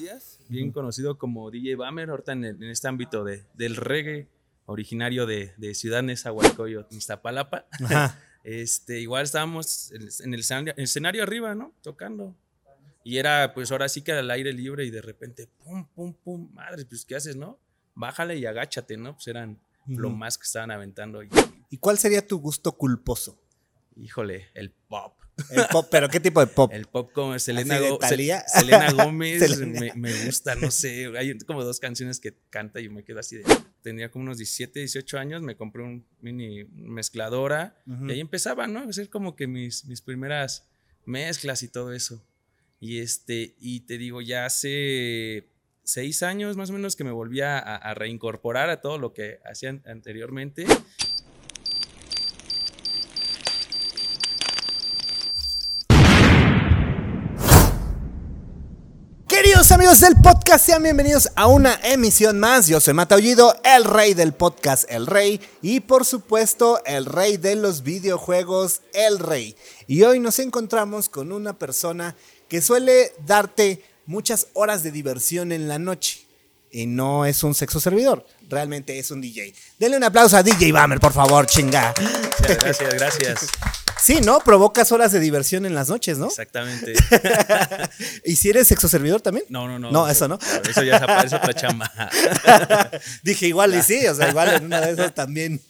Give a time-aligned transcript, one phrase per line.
[0.00, 4.28] Díaz, bien conocido como DJ Bammer, ahorita en, el- en este ámbito de, del reggae,
[4.66, 7.66] originario de, de Ciudad Nezahualcóyotl, Iztapalapa.
[7.84, 8.20] Ajá.
[8.48, 10.40] Este, igual estábamos en el- en el
[10.76, 11.72] escenario, arriba, ¿no?
[11.82, 12.36] Tocando.
[13.02, 16.14] Y era, pues ahora sí que era al aire libre y de repente, pum, pum,
[16.14, 17.58] pum, madre, pues ¿qué haces, no?
[17.96, 19.14] Bájale y agáchate, ¿no?
[19.14, 19.58] Pues eran
[19.88, 21.24] lo más que estaban aventando.
[21.24, 21.28] Y,
[21.70, 23.36] ¿Y cuál sería tu gusto culposo?
[23.96, 25.14] híjole, el pop.
[25.50, 26.72] El pop, pero ¿qué tipo de pop?
[26.72, 27.98] El pop como Selena, ¿Así de Go-?
[28.46, 29.80] Selena Gómez Selena.
[29.80, 31.12] Me, me gusta, no sé.
[31.18, 33.44] Hay como dos canciones que canta y me quedo así de.
[33.82, 38.80] Tenía como unos 17, 18 años, me compré un mini mezcladora y ahí empezaba, ¿no?
[38.80, 40.66] A hacer como que mis, mis primeras
[41.04, 42.24] mezclas y todo eso.
[42.80, 45.50] Y este, y te digo, ya hace
[45.82, 49.38] seis años más o menos que me volví a, a reincorporar a todo lo que
[49.44, 50.66] hacían anteriormente.
[59.72, 62.68] Amigos del podcast, sean bienvenidos a una emisión más.
[62.68, 67.56] Yo soy Mataullido, el rey del podcast El Rey y por supuesto el rey de
[67.56, 69.56] los videojuegos El Rey.
[69.86, 72.16] Y hoy nos encontramos con una persona
[72.48, 76.24] que suele darte muchas horas de diversión en la noche.
[76.70, 79.52] Y no es un sexo servidor, realmente es un DJ.
[79.78, 81.92] Denle un aplauso a DJ Bammer, por favor, chinga.
[82.40, 83.48] Gracias, gracias.
[84.02, 84.40] Sí, ¿no?
[84.40, 86.26] Provocas horas de diversión en las noches, ¿no?
[86.26, 86.92] Exactamente.
[88.24, 89.46] ¿Y si eres sexo servidor también?
[89.48, 89.90] No, no, no.
[89.90, 90.38] No, eso no.
[90.68, 91.90] Eso ya es otra chamba.
[93.22, 95.60] Dije igual y sí, o sea, igual en una de esas también.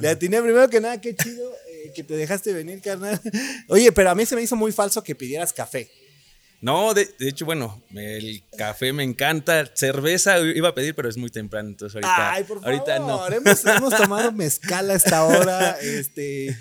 [0.00, 3.20] Le atiné primero que nada, qué chido eh, que te dejaste venir, carnal.
[3.68, 5.90] Oye, pero a mí se me hizo muy falso que pidieras café.
[6.62, 9.68] No, de, de hecho, bueno, el café me encanta.
[9.74, 12.32] Cerveza iba a pedir, pero es muy temprano, entonces ahorita.
[12.32, 13.26] Ay, por favor, ahorita no.
[13.28, 16.56] hemos, hemos tomado mezcal a esta hora, este,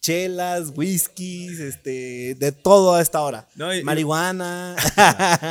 [0.00, 3.46] chelas, whiskies, este, de todo a esta hora.
[3.54, 4.76] No, y- Marihuana.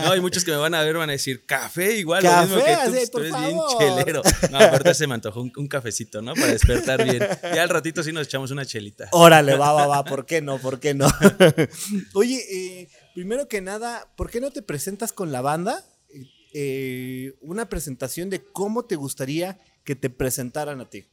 [0.06, 2.56] No, hay muchos que me van a ver, van a decir café igual, Café, lo
[2.56, 4.22] mismo que tú, así, pues, tú eres bien chelero.
[4.50, 6.34] No, aparte se me antojó un, un cafecito, ¿no?
[6.34, 7.20] Para despertar bien.
[7.44, 9.08] Ya al ratito sí nos echamos una chelita.
[9.12, 10.58] Órale, va, va, va, ¿por qué no?
[10.58, 11.08] ¿Por qué no?
[12.14, 12.42] Oye,
[12.82, 15.84] eh, primero que nada, ¿por qué no te presentas con la banda?
[16.54, 21.06] Eh, una presentación de cómo te gustaría que te presentaran a ti.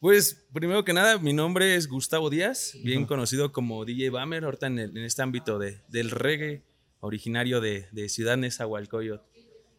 [0.00, 4.66] Pues, primero que nada, mi nombre es Gustavo Díaz, bien conocido como DJ Bammer, ahorita
[4.66, 6.62] en, el- en este ámbito de, del reggae,
[7.00, 9.24] originario de, de Ciudad Nezahualcóyotl.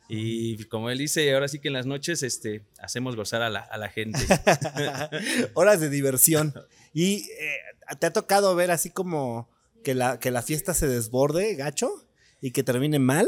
[0.09, 3.59] Y como él dice, ahora sí que en las noches este, hacemos gozar a la,
[3.59, 4.19] a la gente.
[5.53, 6.53] Horas de diversión.
[6.94, 7.57] ¿Y eh,
[8.00, 9.50] te ha tocado ver así como
[9.88, 12.06] que la, que la fiesta se desborde, gacho?
[12.42, 13.25] ¿Y que termine mal?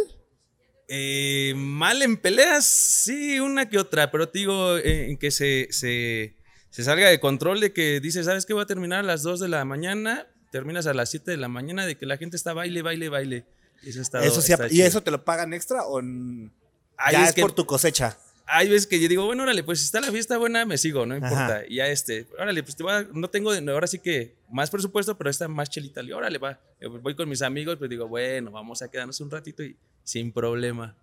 [0.89, 5.69] Eh, mal en peleas, sí, una que otra, pero te digo, eh, en que se,
[5.71, 6.35] se,
[6.69, 8.53] se salga de control de que dices, ¿sabes qué?
[8.53, 11.47] Voy a terminar a las 2 de la mañana, terminas a las 7 de la
[11.47, 13.45] mañana, de que la gente está baile, baile, baile.
[13.85, 14.85] Eso está, Eso sí, está ¿Y chido.
[14.87, 16.49] eso te lo pagan extra o n-
[16.97, 18.17] Hay ya es que- por tu cosecha?
[18.51, 21.05] Hay veces que yo digo, bueno, órale, pues si está la fiesta buena, me sigo,
[21.05, 21.45] no importa.
[21.57, 21.61] Ajá.
[21.67, 24.69] Y ya este, órale, pues te voy a- no tengo, de- ahora sí que más
[24.71, 26.01] presupuesto, pero esta más chelita.
[26.01, 26.59] Digo, órale, va.
[26.81, 30.31] Yo voy con mis amigos, pues digo, bueno, vamos a quedarnos un ratito y sin
[30.31, 30.95] problema.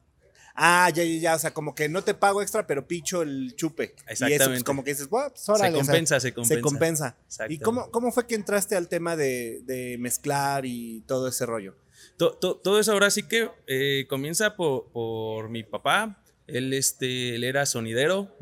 [0.59, 3.55] Ah, ya, ya, ya, o sea, como que no te pago extra, pero picho el
[3.57, 3.85] chupe.
[3.85, 4.65] Y eso, pues, Exactamente.
[4.65, 6.55] como que dices, "Buah, pues, órale", se o sea, compensa, se compensa.
[6.57, 7.17] Se compensa.
[7.51, 11.77] ¿Y cómo, cómo fue que entraste al tema de, de mezclar y todo ese rollo?
[12.17, 16.23] To- to- todo eso ahora sí que eh, comienza por, por mi papá.
[16.47, 18.37] Él, este, él era sonidero,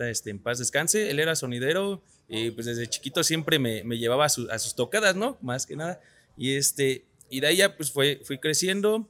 [0.00, 1.10] este, en paz descanse.
[1.10, 4.74] Él era sonidero y pues desde chiquito siempre me, me llevaba a, su- a sus
[4.74, 5.38] tocadas, ¿no?
[5.40, 6.00] Más que nada.
[6.36, 9.08] Y, este, y de ahí ya pues fue, fui creciendo.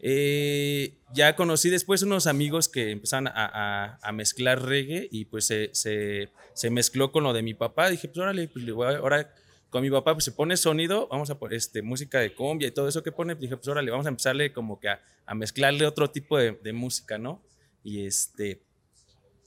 [0.00, 5.44] Eh, ya conocí después unos amigos que empezaron a, a- a mezclar reggae y pues
[5.46, 7.90] se, se- se mezcló con lo de mi papá.
[7.90, 9.34] Dije, pues órale, pues ahora
[9.70, 12.70] con mi papá pues se pone sonido, vamos a poner este, música de cumbia y
[12.70, 13.34] todo eso que pone.
[13.34, 16.72] Dije, pues órale, vamos a empezarle como que a, a mezclarle otro tipo de, de
[16.72, 17.42] música, ¿no?
[17.88, 18.60] Y este...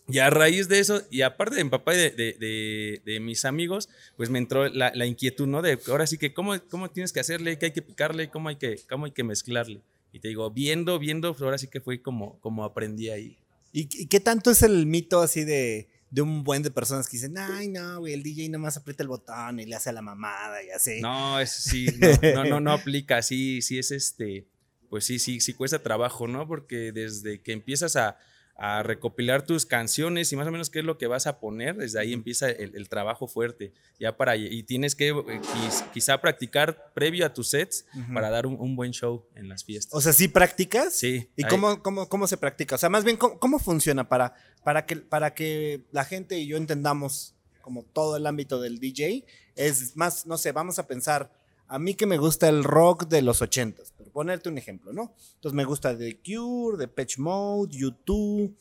[0.07, 3.19] Y a raíz de eso, y aparte de mi papá y de, de- de- de
[3.21, 3.87] mis amigos,
[4.17, 5.61] pues me entró la, la inquietud, ¿no?
[5.61, 8.57] De ahora sí que cómo, cómo tienes que hacerle, qué hay que picarle, cómo hay
[8.57, 9.81] que, cómo hay que mezclarle.
[10.11, 13.37] Y te digo, viendo, viendo, pues ahora sí que fue como, como aprendí ahí.
[13.71, 17.37] ¿Y, qué tanto es el mito así de, de un buen de personas que dicen,
[17.37, 20.61] ay, no, güey, el DJ nomás aprieta el botón y le hace a la mamada
[20.61, 20.99] y así?
[20.99, 24.45] No, eso sí, no, no, no, no aplica, sí, sí es este,
[24.89, 26.45] pues sí, sí, sí cuesta trabajo, ¿no?
[26.49, 28.17] Porque desde que empiezas a,
[28.63, 31.77] a recopilar tus canciones y más o menos qué es lo que vas a poner,
[31.77, 36.21] desde ahí empieza el, el trabajo fuerte, ya para, y tienes que eh, quiz- quizá
[36.21, 39.93] practicar previo a tus sets para dar un, un buen show en las fiestas.
[39.95, 40.93] O sea, ¿sí practicas?
[40.93, 42.75] Sí, ¿Y cómo, cómo, cómo se practica?
[42.75, 46.45] O sea, más bien, ¿cómo, cómo funciona para, para, que, para que la gente y
[46.45, 47.33] yo entendamos
[47.63, 49.25] como todo el ámbito del DJ?
[49.55, 51.31] Es más, no sé, vamos a pensar
[51.71, 55.15] a mí que me gusta el rock de los ochentas, por ponerte un ejemplo, ¿no?
[55.35, 58.53] Entonces me gusta The Cure, The Patch Mode, U2,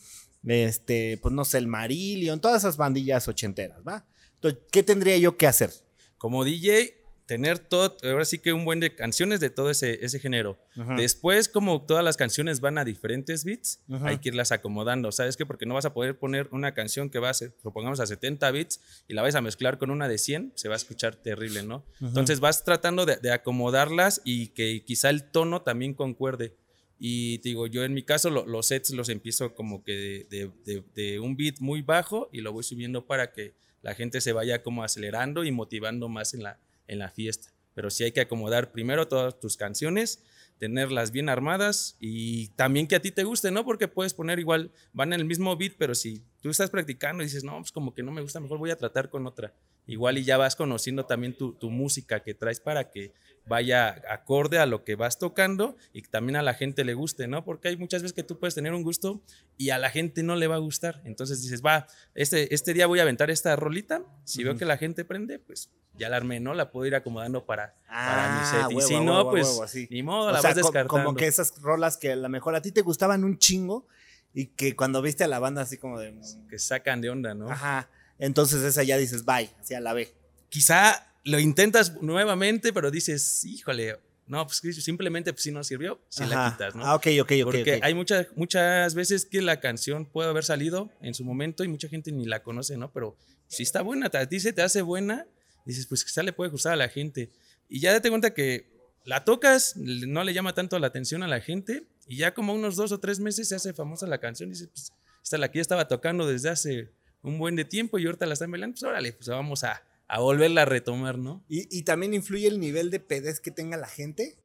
[0.44, 4.06] este, pues no sé, el Marillion, todas esas bandillas ochenteras, ¿va?
[4.34, 5.72] Entonces, ¿qué tendría yo que hacer?
[6.18, 6.99] Como DJ,
[7.30, 10.58] tener todo, ahora sí que un buen de canciones de todo ese, ese género.
[10.96, 15.12] Después, como todas las canciones van a diferentes beats, hay que irlas acomodando.
[15.12, 15.46] ¿Sabes qué?
[15.46, 18.50] Porque no vas a poder poner una canción que va a ser, propongamos a 70
[18.50, 21.62] bits y la vas a mezclar con una de 100, se va a escuchar terrible,
[21.62, 21.84] ¿no?
[22.00, 26.56] Entonces vas tratando de, acomodarlas y que quizá el tono también concuerde.
[26.98, 31.36] Y digo, yo en mi caso los sets los empiezo como que de, de, un
[31.36, 35.44] beat muy bajo y lo voy subiendo para que la gente se vaya como acelerando
[35.44, 36.58] y motivando más en la,
[36.90, 37.52] en la fiesta.
[37.74, 40.22] Pero sí hay que acomodar primero todas tus canciones,
[40.58, 43.64] tenerlas bien armadas y también que a ti te guste, ¿no?
[43.64, 47.26] Porque puedes poner igual, van en el mismo beat, pero si tú estás practicando y
[47.26, 49.54] dices, no, pues como que no me gusta, mejor voy a tratar con otra.
[49.86, 53.14] Igual y ya vas conociendo también tu, tu música que traes para que
[53.46, 57.44] vaya acorde a lo que vas tocando y también a la gente le guste, ¿no?
[57.44, 59.22] Porque hay muchas veces que tú puedes tener un gusto
[59.56, 61.00] y a la gente no le va a gustar.
[61.04, 64.76] Entonces dices, va, este, este día voy a aventar esta rolita, si veo que la
[64.76, 66.54] gente prende, pues ya la armé, ¿no?
[66.54, 68.78] La puedo ir acomodando para, para mi set.
[68.78, 69.60] Y si no, pues
[69.90, 70.88] ni modo, la vas descartando.
[70.88, 73.86] Como que esas rolas que a lo mejor a ti te gustaban un chingo
[74.32, 76.14] y que cuando viste a la banda así como de...
[76.48, 77.50] Que sacan de onda, ¿no?
[77.50, 77.88] Ajá.
[78.18, 80.12] Entonces esa ya dices, bye, así a la B.
[80.48, 86.24] Quizá lo intentas nuevamente, pero dices, híjole, no, pues simplemente pues, si no sirvió, si
[86.24, 86.84] la quitas, ¿no?
[86.86, 87.44] Ah, ok, ok, ok.
[87.44, 91.68] Porque hay muchas, muchas veces que la canción puede haber salido en su momento y
[91.68, 92.92] mucha gente ni la conoce, ¿no?
[92.92, 93.16] Pero
[93.48, 95.26] si está buena, a ti se te hace buena,
[95.64, 97.30] dices, pues quizá le puede gustar a la gente.
[97.68, 98.70] Y ya date cuenta que
[99.04, 102.76] la tocas, no le llama tanto la atención a la gente, y ya como unos
[102.76, 104.92] dos o tres meses se hace famosa la canción, y dices, pues
[105.22, 106.90] esta la que ya estaba tocando desde hace
[107.22, 110.20] un buen de tiempo y ahorita la están bailando, pues órale, pues vamos a, a
[110.20, 111.44] volverla a retomar, ¿no?
[111.48, 114.36] Y, también influye el nivel de pedez que tenga la gente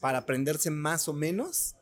[0.00, 1.75] para aprenderse más o menos.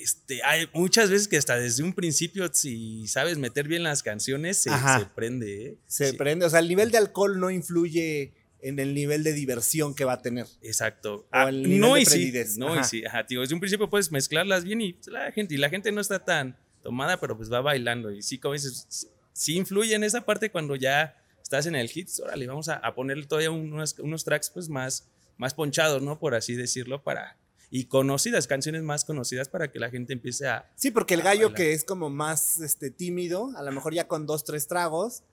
[0.00, 4.58] Este, hay muchas veces que hasta desde un principio, si sabes meter bien las canciones,
[4.58, 4.70] se,
[5.14, 5.66] prende.
[5.66, 5.76] ¿eh?
[5.86, 9.94] Se prende, o sea, el nivel de alcohol no influye en el nivel de diversión
[9.94, 10.46] que va a tener.
[10.62, 11.26] Exacto.
[11.30, 13.04] Ah, no, y sí, no y sí.
[13.28, 16.24] tío, desde un principio puedes mezclarlas bien y la gente, y la gente no está
[16.24, 18.10] tan tomada, pero pues va bailando.
[18.10, 22.20] Y sí, como dices, sí influye en esa parte cuando ya estás en el hits,
[22.20, 26.18] órale, vamos a, a ponerle todavía unos, unos, tracks pues más, más ponchados, ¿no?
[26.18, 27.36] Por así decirlo, para...
[27.70, 30.70] Y conocidas, canciones más conocidas para que la gente empiece a...
[30.76, 34.26] Sí, porque el gallo que es como más este, tímido, a lo mejor ya con
[34.26, 35.24] dos, tres tragos,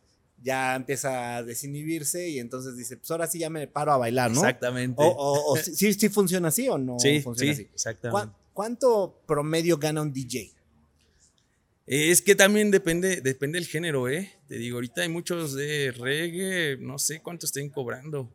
[0.41, 4.31] ya empieza a desinhibirse y entonces dice, pues ahora sí ya me paro a bailar,
[4.31, 4.39] ¿no?
[4.39, 5.01] Exactamente.
[5.01, 8.33] O, sí, sí funciona así o no sí, funciona sí, Exactamente.
[8.53, 10.53] ¿Cuánto promedio gana un DJ?
[11.85, 14.31] Es que también depende, depende del género, ¿eh?
[14.47, 18.29] Te digo, ahorita hay muchos de reggae, no sé cuánto estén cobrando.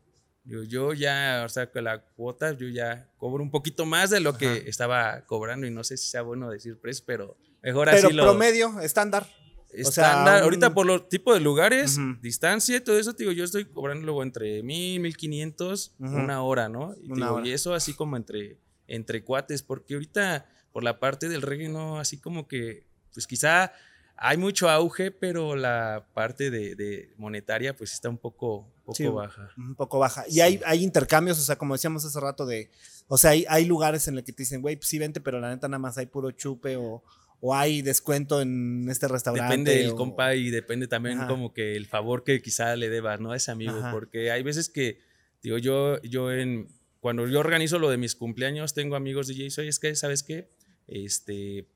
[0.48, 4.20] Yo, yo ya, o sea, con la cuota, yo ya cobro un poquito más de
[4.20, 8.12] lo que estaba cobrando y no sé si sea bueno decir precio, pero mejor así
[8.12, 8.24] lo...
[8.24, 9.26] promedio, estándar.
[9.70, 14.06] Estándar, ahorita por los tipos de lugares, distancia y todo eso, digo, yo estoy cobrando
[14.06, 16.94] luego entre mil, mil quinientos, una hora, ¿no?
[17.02, 18.56] Y, y eso así como entre,
[18.86, 23.72] entre cuates, porque ahorita por la parte del reggae, no, así como que pues quizá
[24.16, 29.50] hay mucho auge, pero la parte de, monetaria pues está un poco, poco baja.
[29.56, 30.25] Un poco baja.
[30.29, 32.70] Y hay, hay intercambios, o sea, como decíamos hace rato de,
[33.06, 35.40] o sea, hay, hay lugares en los que te dicen, güey, pues sí vente, pero
[35.40, 37.02] la neta nada más hay puro chupe o,
[37.40, 39.51] o hay descuento en este restaurante.
[39.53, 43.32] Depende del compa y depende también como que el favor que quizá le debas, ¿no?
[43.32, 45.01] A ese amigo, porque hay veces que,
[45.43, 46.69] digo, yo, yo en,
[47.01, 50.51] cuando yo organizo lo de mis cumpleaños, tengo amigos DJs, oye, es que, ¿sabes qué?
[50.86, 51.69] Este,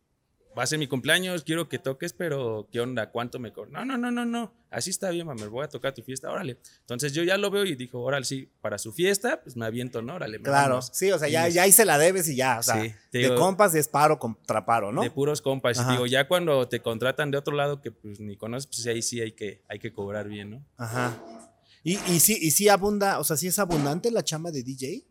[0.56, 3.10] va a ser mi cumpleaños, quiero que toques, pero ¿qué onda?
[3.10, 3.72] ¿Cuánto me cobras?
[3.72, 6.58] No, no, no, no, no, así está bien, me voy a tocar tu fiesta, órale.
[6.80, 10.02] Entonces yo ya lo veo y dijo, órale, sí, para su fiesta, pues me aviento,
[10.02, 10.14] ¿no?
[10.14, 10.40] Órale.
[10.40, 12.82] Claro, sí, o sea, ya, ya ahí se la debes y ya, o sea,
[13.12, 15.02] de compas es paro contra paro, ¿no?
[15.02, 18.36] De puros compas, y digo, ya cuando te contratan de otro lado que pues ni
[18.36, 20.64] conoces, pues ahí sí hay que, hay que cobrar bien, ¿no?
[20.76, 21.16] Ajá.
[21.84, 25.04] Y, y sí, y sí abunda, o sea, sí es abundante la chamba de DJ.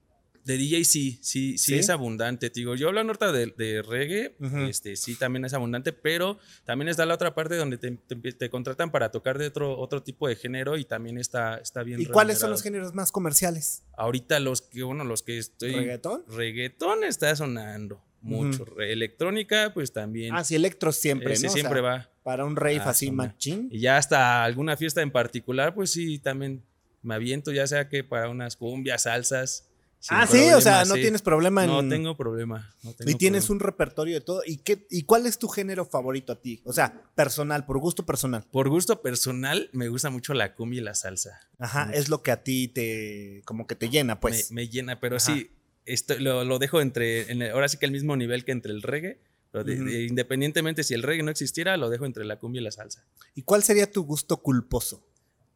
[0.43, 2.49] De DJ sí, sí, sí, es abundante.
[2.49, 4.35] Te digo, yo hablo ahorita de, de reggae,
[4.67, 9.11] este, sí también es abundante, pero también está la otra parte donde te, contratan para
[9.11, 12.01] tocar de otro, otro tipo de género y también está, está bien.
[12.01, 13.83] ¿Y cuáles son los géneros más comerciales?
[13.95, 15.73] Ahorita los que, bueno, los que estoy.
[15.73, 16.23] ¿Reggaetón?
[16.27, 18.65] Reggaetón está sonando mucho.
[18.79, 20.33] Electrónica, pues también.
[20.33, 21.49] Ah, sí, electro siempre, ¿no?
[21.49, 22.09] siempre va.
[22.23, 23.67] Para un rave así machín.
[23.71, 26.63] Y ya hasta alguna fiesta en particular, pues sí, también
[27.01, 29.70] me aviento, ya sea que para unas cumbias, salsas
[30.01, 31.01] sin ah, sí, o sea, no sí.
[31.01, 31.69] tienes problema en.
[31.69, 32.73] No tengo problema.
[32.83, 33.53] no tengo y tienes problema.
[33.53, 34.41] un repertorio de todo.
[34.45, 36.59] ¿Y, qué, ¿Y cuál es tu género favorito a ti?
[36.65, 38.43] O sea, personal, por gusto personal.
[38.51, 41.39] Por gusto personal, me gusta mucho la cumbia y la salsa.
[41.59, 43.43] Ajá, es lo que a ti te.
[43.45, 44.51] como que te llena, pues.
[44.51, 45.33] me, me llena, pero Ajá.
[45.35, 45.51] sí,
[45.85, 48.71] esto, lo, lo dejo entre, en el- ahora sí que el mismo nivel que entre
[48.73, 49.19] el reggae.
[49.51, 49.83] pero de- Ujú.
[49.85, 53.05] de- independientemente si el reggae no existiera, lo dejo entre la cumbia y la salsa.
[53.35, 55.05] ¿Y cuál sería tu gusto culposo?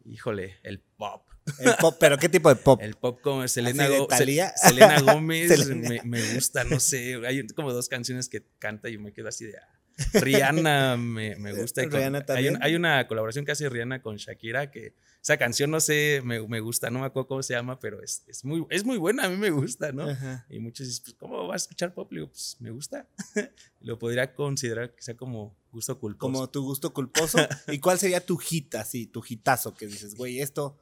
[0.05, 1.24] Híjole, el pop.
[1.59, 2.81] El pop, pero ¿qué tipo de pop?
[2.81, 4.07] El pop como Selena, ¿Así de Go-?
[4.55, 5.89] Selena Gómez Selena.
[5.89, 7.15] Me, me gusta, no sé.
[7.27, 9.57] Hay como dos canciones que canta y me quedo así de.
[9.57, 9.69] ah.
[10.13, 11.83] Rihanna me, me gusta.
[11.83, 12.55] y con- Rihanna hay, también.
[12.55, 16.45] un- hay una colaboración que hace Rihanna con Shakira que esa canción, no sé, me,
[16.47, 19.23] me gusta, no me acuerdo cómo se llama, pero es, es, muy, es muy buena,
[19.25, 20.07] a mí me gusta, ¿no?
[20.09, 20.45] Ajá.
[20.49, 22.11] Y muchos dicen, pues, ¿cómo vas a escuchar pop?
[22.11, 23.07] Le digo, pues, me gusta.
[23.79, 26.31] Lo podría considerar que sea como gusto culposo.
[26.31, 27.39] Como tu gusto culposo.
[27.67, 30.77] ¿Y cuál sería tu hit, así, tu hitazo que dices, güey, esto,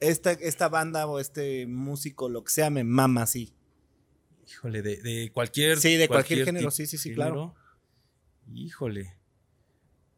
[0.00, 3.54] esta, esta banda o este músico, lo que sea, me mama así?
[4.48, 5.78] Híjole, de, de cualquier.
[5.78, 7.54] Sí, de cualquier género, sí, sí, sí, género.
[8.52, 9.14] Híjole.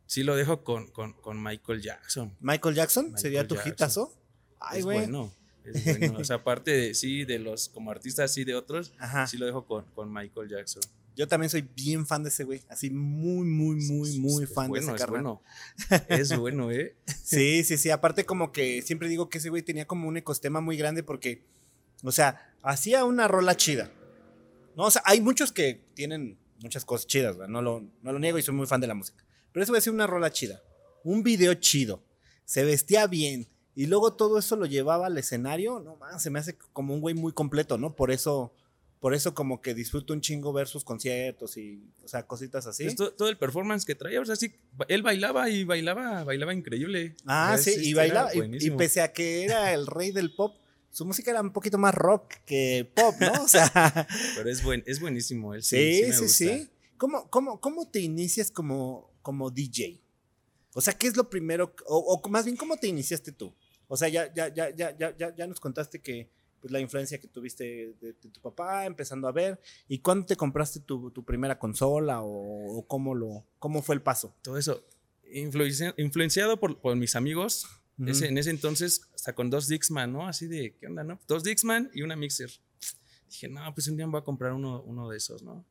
[0.06, 2.36] Sí, lo dejo con, con, con Michael Jackson.
[2.40, 4.14] ¿Michael Jackson Michael sería tu hitazo?
[4.60, 4.98] Ay, es güey.
[4.98, 5.32] bueno.
[5.64, 6.18] Es bueno.
[6.18, 9.26] O sea, aparte de, sí, de los como artistas, sí, de otros, Ajá.
[9.26, 10.82] sí lo dejo con, con Michael Jackson.
[11.14, 12.62] Yo también soy bien fan de ese güey.
[12.68, 15.22] Así muy, muy, muy, muy Es fan bueno, de ese es carnal.
[15.22, 15.42] bueno.
[16.08, 16.96] Es bueno, ¿eh?
[17.22, 17.90] Sí, sí, sí.
[17.90, 21.44] Aparte, como que siempre digo que ese güey tenía como un ecosistema muy grande porque,
[22.02, 23.90] o sea, hacía una rola chida.
[24.76, 27.52] No, o sea, hay muchos que tienen muchas cosas chidas, ¿verdad?
[27.52, 29.24] No lo, no lo niego y soy muy fan de la música.
[29.52, 30.62] Pero ese güey hacía una rola chida.
[31.04, 32.02] Un video chido.
[32.46, 33.48] Se vestía bien.
[33.74, 35.80] Y luego todo eso lo llevaba al escenario.
[35.80, 37.94] No más, se me hace como un güey muy completo, ¿no?
[37.94, 38.54] Por eso,
[39.02, 42.94] por eso como que disfruto un chingo ver sus conciertos y, o sea, cositas así.
[42.94, 44.54] Todo, el performance que traía, o sea, sí,
[44.86, 47.16] él bailaba y bailaba, bailaba increíble.
[47.26, 48.30] Ah, sí, y bailaba.
[48.32, 50.56] Y, pese a que era el rey del pop,
[50.92, 53.42] su música era un poquito más rock que pop, ¿no?
[53.42, 54.06] O sea,
[54.36, 55.64] Pero es, buen, es buenísimo él.
[55.64, 56.28] Sí, sí, me sí, gusta.
[56.28, 56.70] sí.
[56.96, 60.00] ¿Cómo, cómo, cómo te inicias como, como DJ?
[60.74, 61.74] O sea, ¿qué es lo primero?
[61.86, 63.52] O, o más bien, ¿cómo te iniciaste tú?
[63.88, 66.30] O sea, ya, ya, ya, ya, ya, ya, ya nos contaste que
[66.62, 69.60] pues, la influencia que tuviste de, de tu papá, empezando a ver.
[69.88, 72.22] ¿Y cuándo te compraste tu, tu primera consola?
[72.22, 74.34] O, o cómo, lo, cómo fue el paso?
[74.40, 74.82] Todo eso.
[75.30, 77.66] Influencia- influenciado por, por mis amigos.
[77.98, 78.10] Ujú.
[78.10, 80.26] ese- en ese entonces, hasta con dos Dixman, ¿no?
[80.26, 81.20] Así de, ¿qué onda, no?
[81.28, 82.50] Dos Dixman y una Mixer.
[83.28, 85.64] Dije, no, pues un día me voy a comprar uno, uno de esos, ¿no?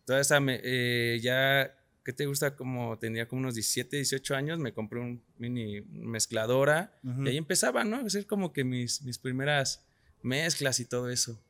[0.00, 2.54] Entonces, eh, ya, ¿qué te gusta?
[2.56, 6.94] Como tenía como unos 17, 18 años, me compré un mini mezcladora.
[7.02, 7.24] Ujú.
[7.24, 7.96] Y ahí empezaba, ¿no?
[7.96, 9.84] A hacer como que mis, mis primeras
[10.26, 11.40] mezclas y todo eso.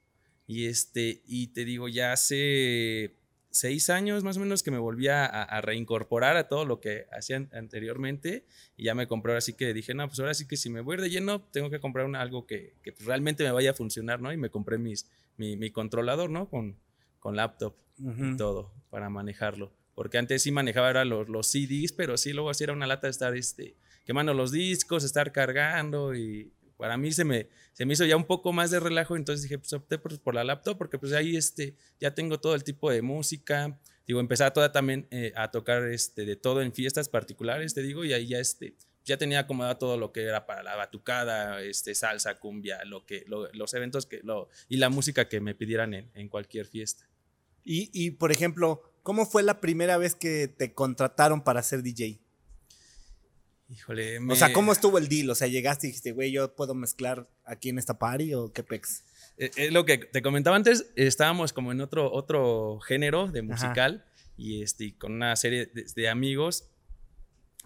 [0.47, 3.16] Y este, y te digo, ya hace
[3.50, 7.06] seis años más o menos que me volví a, a reincorporar a todo lo que
[7.11, 8.45] hacían anteriormente.
[8.76, 10.99] Y ya me compré, así que dije, no, pues ahora sí que si me voy
[10.99, 14.33] de lleno, tengo que comprar una- algo que, que realmente me vaya a funcionar, ¿no?
[14.33, 16.49] Y me compré mis, mi, mi controlador, ¿no?
[16.49, 16.76] Con,
[17.18, 17.75] con laptop
[18.35, 19.73] y todo para manejarlo.
[19.95, 23.06] Porque antes sí manejaba era los, los CDs, pero sí luego sí era una lata
[23.06, 27.92] de estar este, quemando los discos, estar cargando y para mí se me, se me
[27.95, 30.76] hizo ya un poco más de relajo, entonces dije, pues opté por, por la laptop
[30.78, 35.06] porque pues ahí este, ya tengo todo el tipo de música, digo, empezaba toda también
[35.11, 38.75] eh, a tocar este, de todo en fiestas particulares, te digo, y ahí ya este,
[39.04, 43.25] ya tenía acomodado todo lo que era para la batucada, este, salsa, cumbia, lo que,
[43.26, 47.09] lo- los eventos que, lo, y la música que me pidieran en, en cualquier fiesta.
[47.64, 52.21] Y, y, por ejemplo, ¿cómo fue la primera vez que te contrataron para ser DJ?
[53.69, 55.29] Híjole, O sea, me- ¿cómo estuvo el deal?
[55.31, 58.63] O sea, llegaste y dijiste, güey, yo puedo mezclar aquí en esta party o qué
[58.63, 59.03] pex.
[59.39, 64.05] Eh, Es lo que te comentaba antes, estábamos como en otro, otro género de musical
[64.37, 66.69] y este, con una serie de, de amigos,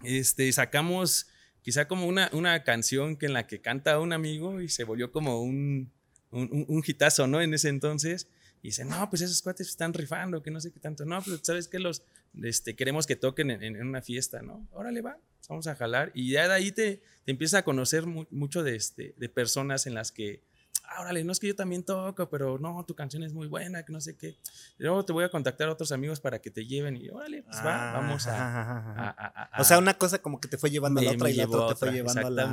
[0.03, 1.27] este, sacamos
[1.61, 5.11] quizá como una, una canción que en la que canta un amigo y se volvió
[5.11, 5.91] como un,
[6.31, 7.41] un, un- un hitazo, ¿no?
[7.41, 8.27] En ese entonces.
[8.63, 11.03] Y dice, no, pues esos cuates están rifando, que no sé qué tanto.
[11.05, 12.03] No, pues sabes que los
[12.41, 14.67] este, queremos que toquen en, en una fiesta, ¿no?
[14.71, 15.17] Órale, va,
[15.51, 16.11] vamos a jalar.
[16.15, 19.85] Y ya de ahí te, te empieza a conocer mu- mucho de, este, de personas
[19.85, 20.41] en las que,
[20.85, 23.83] ah, órale, no es que yo también toco, pero no, tu canción es muy buena,
[23.83, 24.37] que no sé qué.
[24.77, 27.57] Luego te voy a contactar a otros amigos para que te lleven y órale, pues
[27.57, 29.09] va, vamos a, a...
[29.09, 31.29] a- a- a- O sea, una cosa como que te fue llevando a la otra
[31.29, 32.43] y la otra te fue llevando a la,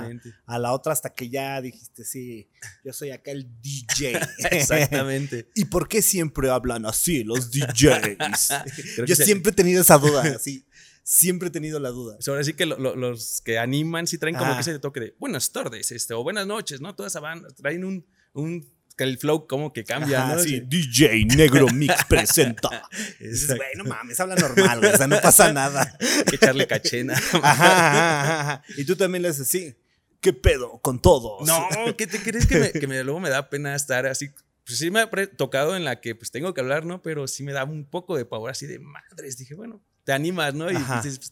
[0.46, 2.48] a la otra hasta que ya dijiste, sí,
[2.84, 4.20] yo soy acá el DJ.
[4.50, 5.48] Exactamente.
[5.54, 8.48] ¿Y por qué siempre hablan así los DJs?
[9.06, 10.64] Yo siempre he tenido esa duda, así.
[11.10, 12.18] Siempre he tenido la duda.
[12.26, 14.56] Ahora sí que lo- lo- los que animan sí traen como Ah.
[14.56, 16.94] que ese toque de buenas tardes, este, o buenas noches, ¿no?
[16.94, 20.42] Toda esa banda traen un, un que el flow como que cambia, Ajá, ¿no?
[20.42, 20.60] sí, Sí.
[20.66, 22.82] DJ Negro Mix presenta.
[23.20, 24.34] Dices, güey, no mames, habla
[24.74, 25.96] normal, güey, o sea, no pasa nada.
[25.98, 27.14] Hay que echarle cachena.
[27.14, 28.62] Ajá, ajá, ajá, ajá.
[28.76, 29.76] Y tú también le haces así.
[30.20, 31.46] ¿Qué pedo con todos?
[31.48, 34.28] No, ¿qué te crees que, me, que me- luego me da pena estar así
[34.66, 37.00] pues sí me ha tocado en la que pues tengo que hablar, ¿no?
[37.00, 39.38] Pero sí me da un poco de pavor así de madres.
[39.38, 40.70] Dije, bueno, te animas, ¿no?
[40.70, 41.30] Y pues,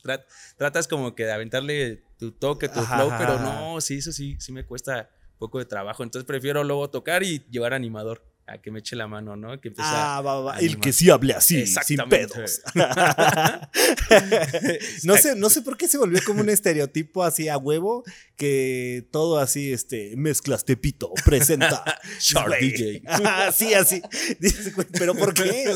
[0.58, 4.52] tratas como que de aventarle tu toque, tu flow, pero no, sí, eso sí, sí
[4.52, 6.02] me cuesta un poco de trabajo.
[6.02, 9.60] Entonces prefiero luego tocar y llevar animador a que me eche la mano, ¿no?
[9.60, 10.60] Que ah, va, va.
[10.60, 12.62] El que sí hable así, sin pedos.
[15.02, 18.04] no, sé, no sé por qué se volvió como un estereotipo así a huevo,
[18.36, 21.82] que todo así, este, mezclas Tepito, presenta.
[22.20, 23.02] Sharp DJ.
[23.52, 24.00] sí, así.
[24.92, 25.74] pero ¿por qué?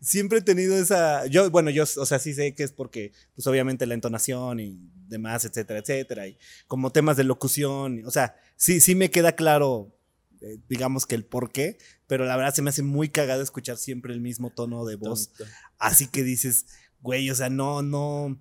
[0.00, 1.26] siempre he tenido esa.
[1.26, 4.78] Yo, bueno, yo, o sea, sí sé que es porque, pues obviamente la entonación y
[5.08, 6.28] demás, etcétera, etcétera.
[6.28, 6.38] Y
[6.68, 9.96] como temas de locución, o sea, sí, sí me queda claro
[10.40, 13.76] eh, digamos que el por qué, pero la verdad se me hace muy cagado escuchar
[13.76, 15.30] siempre el mismo tono de voz.
[15.78, 16.66] Así que dices,
[17.00, 18.40] güey, o sea, no, no,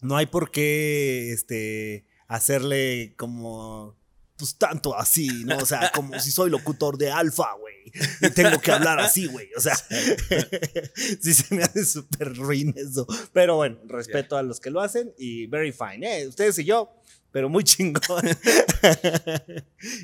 [0.00, 3.96] no hay por qué, este, hacerle como,
[4.36, 5.58] pues tanto así, ¿no?
[5.58, 9.48] O sea, como si soy locutor de alfa, güey, y tengo que hablar así, güey,
[9.56, 9.76] o sea,
[11.20, 13.06] sí se me hace súper ruin eso.
[13.32, 16.28] Pero bueno, respeto a los que lo hacen y very fine, ¿eh?
[16.28, 16.94] Ustedes y yo
[17.32, 18.24] pero muy chingón.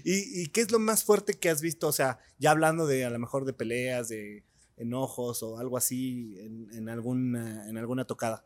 [0.05, 1.89] ¿Y, qué es lo más fuerte que has visto?
[1.89, 4.45] O sea, ya hablando de a lo mejor de peleas, de
[4.77, 8.45] enojos o algo así en, alguna, en alguna tocada.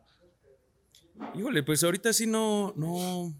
[1.35, 3.33] Híjole, pues ahorita sí no, no,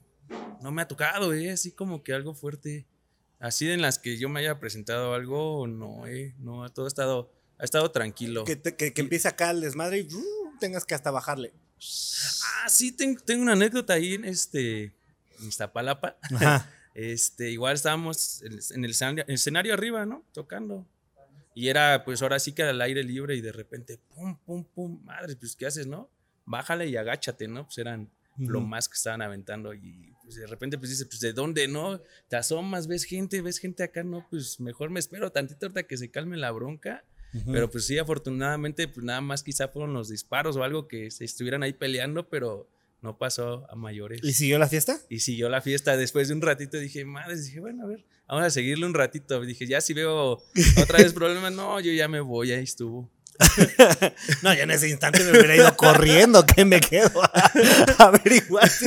[0.61, 1.51] no me ha tocado, ¿eh?
[1.51, 2.85] Así como que algo fuerte.
[3.39, 6.35] Así en las que yo me haya presentado algo, no, ¿eh?
[6.37, 8.43] No, todo ha estado, ha estado tranquilo.
[8.43, 11.51] Que, que, empiece acá el desmadre y uh, tengas que hasta bajarle.
[11.79, 14.13] Ah, sí, tengo, tengo una anécdota ahí
[15.41, 16.17] en Iztapalapa.
[16.93, 18.91] este, igual estábamos en el
[19.27, 20.23] escenario, arriba, ¿no?
[20.33, 20.85] Tocando.
[21.53, 24.63] Y era, pues ahora sí que era al aire libre y de repente, pum, pum,
[24.63, 26.09] pum, madre, pues ¿qué haces, no?
[26.45, 27.65] Bájale y agáchate, ¿no?
[27.65, 31.33] Pues eran lo más que estaban aventando y pues de repente pues dices, pues ¿de
[31.33, 32.01] dónde, no?
[32.29, 35.97] Te asomas, ves gente, ves gente acá, no, pues mejor me espero tantito ahorita que
[35.97, 37.03] se calme la bronca.
[37.45, 41.23] Pero pues sí, afortunadamente, pues nada más quizá fueron los disparos o algo que se
[41.23, 42.67] estuvieran ahí peleando, pero
[43.01, 44.21] no pasó a mayores.
[44.23, 44.99] ¿Y siguió la fiesta?
[45.09, 45.97] Y siguió la fiesta.
[45.97, 49.41] Después de un ratito dije, madre, dije, bueno, a ver, vamos a seguirle un ratito.
[49.41, 50.41] Dije, ya si veo
[50.81, 53.09] otra vez problemas, no, yo ya me voy, ahí estuvo.
[54.43, 57.51] no, ya en ese instante me hubiera ido corriendo, que me quedo a,
[57.97, 58.85] averiguar si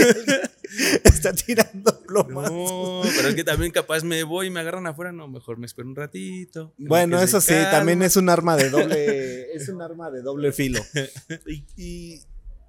[1.02, 2.50] está tirando plomas.
[2.52, 5.66] No, pero es que también capaz me voy y me agarran afuera, no, mejor me
[5.66, 6.72] espero un ratito.
[6.78, 10.80] Bueno, eso sí, también es un arma de doble, es un arma de doble filo.
[11.76, 12.20] y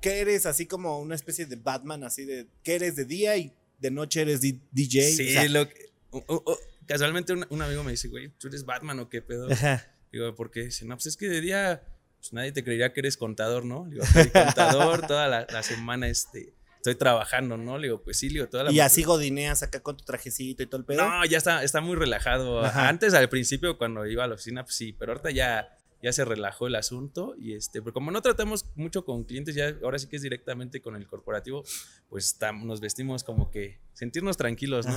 [0.06, 0.46] ¿Qué eres?
[0.46, 2.46] Así como una especie de Batman, así de.
[2.62, 5.02] ¿Qué eres de día y de noche eres DJ?
[5.02, 5.68] Sí, lo
[6.86, 9.48] casualmente un, amigo me dice, güey, ¿tú eres Batman o qué pedo?
[10.12, 10.65] Digo, ¿por qué?
[10.65, 11.82] Dice, no, pues es que de día
[12.20, 13.88] pues nadie te creería que eres contador, ¿no?
[13.89, 17.80] Digo, soy contador toda la, semana, este estoy trabajando, ¿no?
[17.80, 20.62] Le digo, pues sí, le digo, toda la Y así godineas acá con tu trajecito
[20.62, 21.04] y todo el pedo.
[21.04, 22.63] No, ya está, está muy relajado.
[22.63, 26.24] Antes, al principio, cuando iba a la oficina, pues sí, pero ahorita ya, ya se
[26.24, 30.08] relajó el asunto y este, pero como no tratamos mucho con clientes, ya ahora sí
[30.08, 31.63] que es directamente con el corporativo,
[32.10, 34.96] pues nos vestimos como que sentirnos tranquilos, ¿no?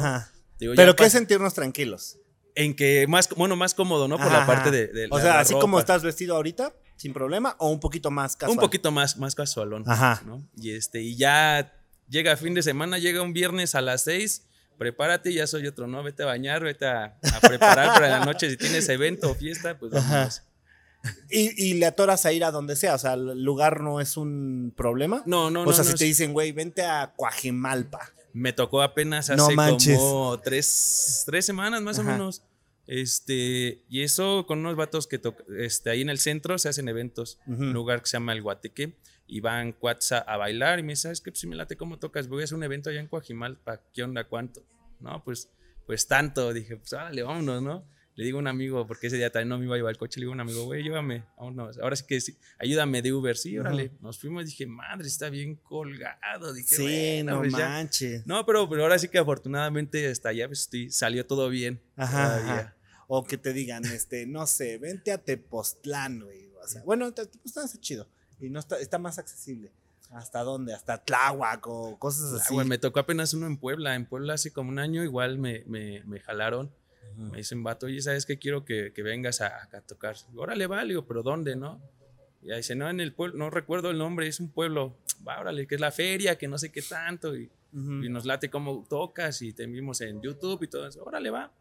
[0.76, 2.18] pero ¿qué es sentirnos tranquilos?
[2.54, 4.18] En que más, bueno, más cómodo, ¿no?
[4.18, 7.80] Por la parte de, O sea, así como estás vestido ahorita, sin problema, o un
[7.80, 8.58] poquito más casual.
[8.58, 10.22] Un poquito más, más casualón, Ajá.
[10.26, 10.46] ¿no?
[10.56, 11.72] Y este, y ya
[12.06, 14.44] llega fin de semana, llega un viernes a las seis
[14.76, 16.02] prepárate, ya soy otro, ¿no?
[16.02, 18.48] Vete a bañar, vete a, preparar para la noche.
[18.48, 20.42] Si tienes evento o fiesta, pues vamos.
[21.30, 24.72] Y, le atoras a ir a donde sea, o sea, el lugar no es un
[24.76, 25.22] problema.
[25.26, 25.70] No, no, no.
[25.70, 28.12] O sea, si te dicen, güey, vente a Coajimalpa.
[28.32, 29.54] Me tocó apenas hace
[29.86, 32.42] como tres, tres, semanas más o menos.
[32.86, 35.20] Este, y eso con unos vatos que
[35.58, 38.96] este, ahí en el centro se hacen eventos, un lugar que se llama El Guateque,
[39.26, 41.30] y van cuates a, bailar y me dice, ¿sabes qué?
[41.30, 44.02] Pues si me late cómo tocas, voy a hacer un evento allá en Coajimalpa, ¿qué
[44.02, 44.24] onda?
[44.24, 44.62] ¿Cuánto?
[45.00, 45.50] No, pues,
[45.86, 47.84] pues tanto, dije, pues órale, vámonos, ¿no?
[48.18, 49.96] Le digo a un amigo, porque ese día también no me iba a llevar el
[49.96, 51.78] coche, le digo a un amigo, güey, llévame, vámonos.
[51.78, 53.92] Ahora sí que sí, ayúdame de Uber, sí, órale.
[54.00, 56.52] Nos fuimos, dije, madre, está bien colgado.
[56.52, 58.26] Dije, sí, no pues manches.
[58.26, 61.80] No, pero, pero ahora sí que afortunadamente hasta allá pues, salió todo bien.
[61.94, 62.74] Ajá,
[63.06, 66.50] O que te digan, este, no sé, vente a Tepoztlán, güey.
[66.60, 68.08] O sea, bueno, Tepoztlán está chido
[68.40, 69.70] y no está, está más accesible.
[70.10, 70.74] ¿Hasta dónde?
[70.74, 72.58] Hasta Tláhuac o cosas así.
[72.58, 73.94] Ah, me tocó apenas uno en Puebla.
[73.94, 76.72] En Puebla hace como un año igual me, me, me jalaron
[77.16, 78.38] me dicen, vato, oye, ¿sabes qué?
[78.38, 80.16] Quiero que, que vengas a, a tocar.
[80.36, 81.80] Órale, vale, pero ¿dónde, no?
[82.42, 85.40] Y ahí dice, no, en el pueblo, no recuerdo el nombre, es un pueblo, va,
[85.40, 88.86] órale, que es la feria, que no sé qué tanto, y, y nos late cómo
[88.88, 91.52] tocas, y te vimos en YouTube y todo eso, órale, va.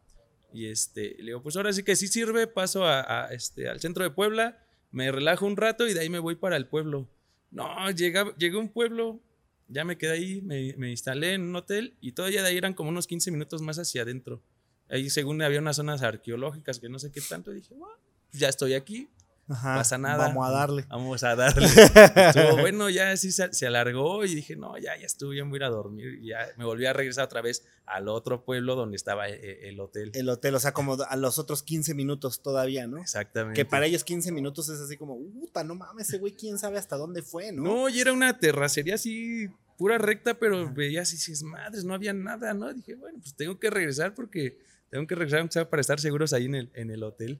[0.54, 3.80] Y este, le digo, pues ahora sí que sí sirve, paso a, a, este, al
[3.80, 7.08] centro de Puebla, me relajo un rato y de ahí me voy para el pueblo.
[7.52, 9.20] No, llega, llegué a un pueblo,
[9.68, 12.74] ya me quedé ahí, me, me instalé en un hotel y todavía de ahí eran
[12.74, 14.42] como unos 15 minutos más hacia adentro.
[14.89, 17.95] Ahí según había unas zonas arqueológicas que no sé qué tanto, dije, bueno,
[18.32, 19.10] ya estoy aquí,
[19.50, 20.28] Ajá, pasa nada.
[20.28, 20.86] Vamos a darle.
[20.89, 21.67] Vamos a darle.
[22.28, 25.58] Estuvo bueno, ya así se, se alargó y dije, no, ya, ya estuve bien, voy
[25.58, 26.19] a ir a dormir.
[26.21, 29.80] Y ya me volví a regresar otra vez al otro pueblo donde estaba eh, el
[29.80, 30.12] hotel.
[30.13, 32.97] El hotel, o sea, como a los otros 15 minutos todavía, ¿no?
[32.97, 33.56] Exactamente.
[33.56, 36.78] Que para ellos 15 minutos es así como, puta, no mames, ese güey, quién sabe
[36.78, 37.63] hasta dónde fue, ¿no?
[37.63, 39.47] No, y era una terracería así,
[39.78, 42.73] pura recta, pero veía así, si es madres, no había nada, ¿no?
[42.73, 44.58] Dije, bueno, pues tengo que regresar porque
[44.89, 47.39] tengo que regresar aunque sea, para estar seguros ahí en el, en el hotel.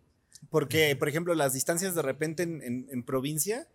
[0.50, 3.68] Porque, por ejemplo, las distancias de repente en, en- en provincia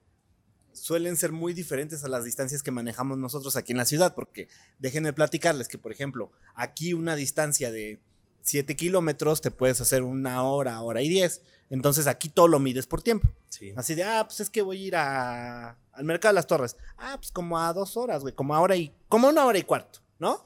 [0.72, 4.14] suelen ser muy diferentes a las distancias que manejamos nosotros aquí en la ciudad.
[4.14, 8.00] Porque déjenme platicarles que, por ejemplo, aquí una distancia de
[8.42, 11.42] 7 kilómetros te puedes hacer una hora, hora y 10.
[11.70, 13.28] Entonces aquí todo lo mides por tiempo.
[13.48, 13.72] Sí.
[13.76, 16.76] Así de, ah, pues es que voy a ir a, al mercado de las torres.
[16.98, 19.58] Ah, pues como a dos horas, güey, como a hora y, como a una hora
[19.58, 20.44] y cuarto, ¿no?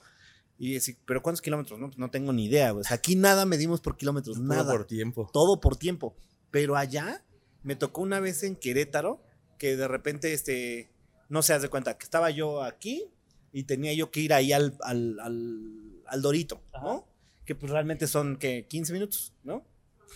[0.59, 1.79] Y decir, pero ¿cuántos kilómetros?
[1.79, 4.87] No, pues no tengo ni idea, sea, aquí nada medimos por kilómetros, Todo nada por
[4.87, 5.29] tiempo.
[5.33, 6.16] todo por tiempo.
[6.51, 7.23] Pero allá
[7.62, 9.23] me tocó una vez en Querétaro
[9.59, 10.90] que de repente, este,
[11.29, 13.11] no se hace cuenta, que estaba yo aquí
[13.53, 17.07] y tenía yo que ir ahí al, al, al- al Dorito, ¿no?
[17.45, 19.64] Que pues realmente son que 15 minutos, ¿no?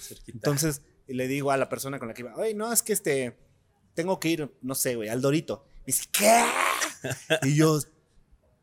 [0.01, 0.37] Cerquita.
[0.37, 3.37] Entonces le digo a la persona con la que iba, oye, no, es que este,
[3.95, 5.65] tengo que ir, no sé, güey, al Dorito.
[5.81, 6.45] Me dice, ¿qué?
[7.43, 7.79] y yo,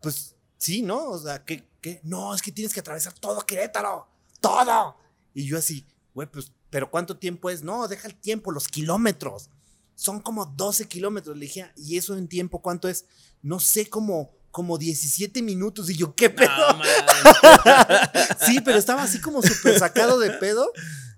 [0.01, 1.09] pues sí, ¿no?
[1.09, 1.99] O sea, ¿qué, qué?
[2.03, 4.07] No, es que tienes que atravesar todo Querétaro,
[4.39, 4.95] todo.
[5.33, 7.63] Y yo así, güey, pues, ¿pero cuánto tiempo es?
[7.63, 9.49] No, deja el tiempo, los kilómetros.
[9.95, 11.35] Son como 12 kilómetros.
[11.37, 13.05] Le dije, "Ah, ¿y eso en tiempo cuánto es?
[13.41, 15.89] No sé, como, como 17 minutos.
[15.89, 16.49] Y yo, ¿qué pedo?
[16.73, 16.83] No.
[18.45, 20.71] Sí, pero estaba así como súper sacado de pedo.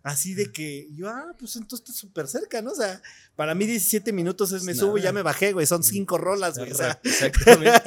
[0.10, 2.72] Así de que yo, ah, pues entonces está súper cerca, ¿no?
[2.72, 3.00] O sea,
[3.36, 5.68] para mí 17 minutos es me subo y ya me bajé, güey.
[5.68, 6.72] Son cinco rolas, güey.
[6.72, 7.80] O sea, Exactamente.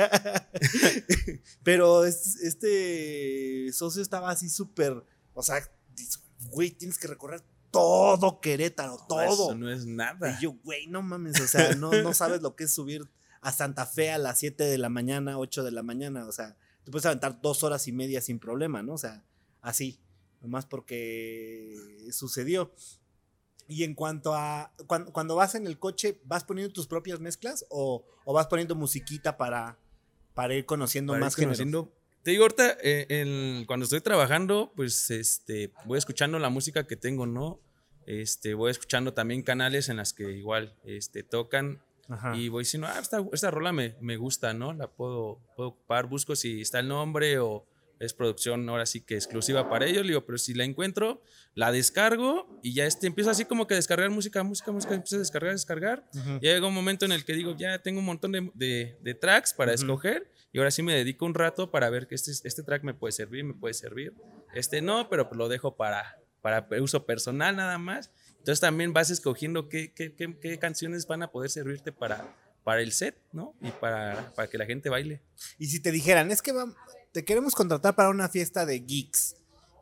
[1.65, 5.03] pero es- este socio estaba así súper,
[5.35, 5.69] o sea,
[6.51, 9.23] güey, tienes que recorrer todo Querétaro, todo.
[9.25, 10.37] Eso no es nada.
[10.39, 13.51] Y yo, güey, no mames, o sea, no, no sabes lo que es subir a
[13.51, 16.93] Santa Fe a las 7 de la mañana, 8 de la mañana, o sea, te
[16.93, 18.93] puedes aventar dos horas y media sin problema, ¿no?
[18.95, 19.25] O sea,
[19.61, 19.99] así,
[20.43, 21.77] nomás porque
[22.11, 22.73] sucedió.
[23.69, 27.65] Y en cuanto a, cuando, cuando vas en el coche, ¿vas poniendo tus propias mezclas
[27.71, 29.79] o, o vas poniendo musiquita para,
[30.35, 31.59] para ir conociendo Para ir más géneros?
[31.59, 36.87] conociendo- Te digo, ahorita, eh, el- cuando estoy trabajando, pues este, voy escuchando la música
[36.87, 37.61] que tengo, ¿no?
[38.05, 42.37] Este, voy escuchando también canales en las que igual este, tocan Ajá.
[42.37, 44.73] y voy diciendo, ah, esta, esta rola me, me gusta, ¿no?
[44.73, 47.65] La puedo, puedo ocupar, busco si está el nombre o
[48.03, 51.23] es producción ahora sí que exclusiva para ellos, le digo, pero si la encuentro,
[51.55, 55.17] la descargo y ya este, empiezo así como que a descargar música, música, música, empiezo
[55.17, 56.09] a descargar, descargar.
[56.15, 56.31] Ujú.
[56.41, 59.15] Ya llega un momento en el que digo, ya tengo un montón de, de- de
[59.15, 59.83] tracks para Ujú.
[59.83, 62.95] escoger y ahora sí me dedico un rato para ver que este, este track me
[62.95, 64.13] puede servir, me puede servir.
[64.55, 68.11] Este no, pero pues lo dejo para, para uso personal nada más.
[68.39, 72.35] Entonces también vas escogiendo qué, qué, qué- qué canciones van a poder servirte para,
[72.65, 73.55] para el set, ¿no?
[73.61, 75.23] Y para, para que la gente baile.
[75.59, 76.75] Y si te dijeran, es que vam-
[77.13, 79.37] te queremos contratar para una fiesta de geeks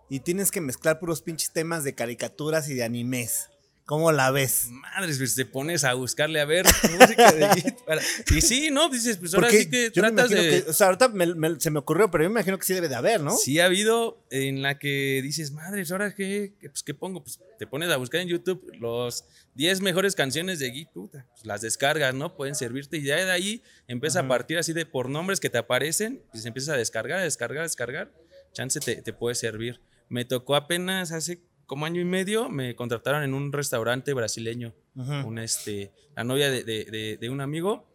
[0.08, 3.48] y tienes que mezclar puros pinches temas de caricaturas y de animes,
[3.90, 4.68] ¿cómo la ves?
[4.70, 6.64] Madres, pues te pones a buscarle a ver
[6.96, 8.00] música de Git para-
[8.30, 8.88] Y sí, ¿no?
[8.88, 10.62] Dices, pues ahora Porque sí que tratas de...
[10.62, 12.72] que- o sea, ahorita me- me- se me ocurrió, pero yo me imagino que sí
[12.72, 13.36] debe de haber, ¿no?
[13.36, 17.24] Sí ha habido en la que dices, madres, ¿ahora qué, qué, pues, ¿qué pongo?
[17.24, 19.24] Pues te pones a buscar en YouTube los
[19.56, 22.36] 10 mejores canciones de Geek, puta, pues, las descargas, ¿no?
[22.36, 25.58] Pueden servirte y ya de ahí empieza a partir así de por nombres que te
[25.58, 28.12] aparecen, pues empiezas a descargar, a descargar, a descargar,
[28.52, 29.80] chance te, te puede servir.
[30.08, 35.38] Me tocó apenas hace como año y medio, me contrataron en un restaurante brasileño, un,
[35.38, 37.86] este, la novia de, de- de- de un amigo,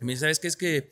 [0.00, 0.48] me dice, ¿sabes qué?
[0.48, 0.90] Es que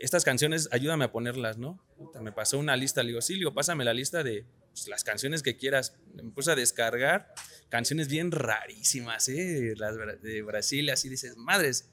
[0.00, 1.84] estas canciones, ayúdame a ponerlas, ¿no?
[1.98, 4.86] Puta, me pasó una lista, le digo, sí, le digo, pásame la lista de pues,
[4.86, 5.96] las canciones que quieras.
[6.14, 7.34] Me puse a descargar
[7.68, 9.74] canciones bien rarísimas, ¿eh?
[9.76, 11.90] Las de Brasil, así dices, madres.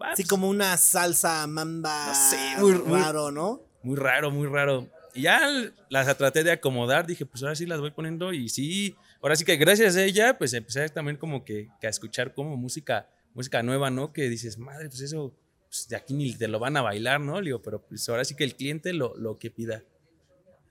[0.00, 3.62] Así pues, como una salsa mamba No sé, muy muy- raro, ¿no?
[3.84, 4.88] Muy raro, muy raro.
[5.16, 5.40] Y ya
[5.88, 9.44] las traté de acomodar, dije, pues ahora sí las voy poniendo y sí, ahora sí
[9.44, 13.62] que gracias a ella, pues empecé también como que, que a escuchar como música, música
[13.62, 14.12] nueva, ¿no?
[14.12, 15.34] Que dices, madre, pues eso,
[15.68, 17.40] pues de aquí ni te lo van a bailar, ¿no?
[17.40, 19.82] Le digo, pero pues ahora sí que el cliente lo, lo que pida.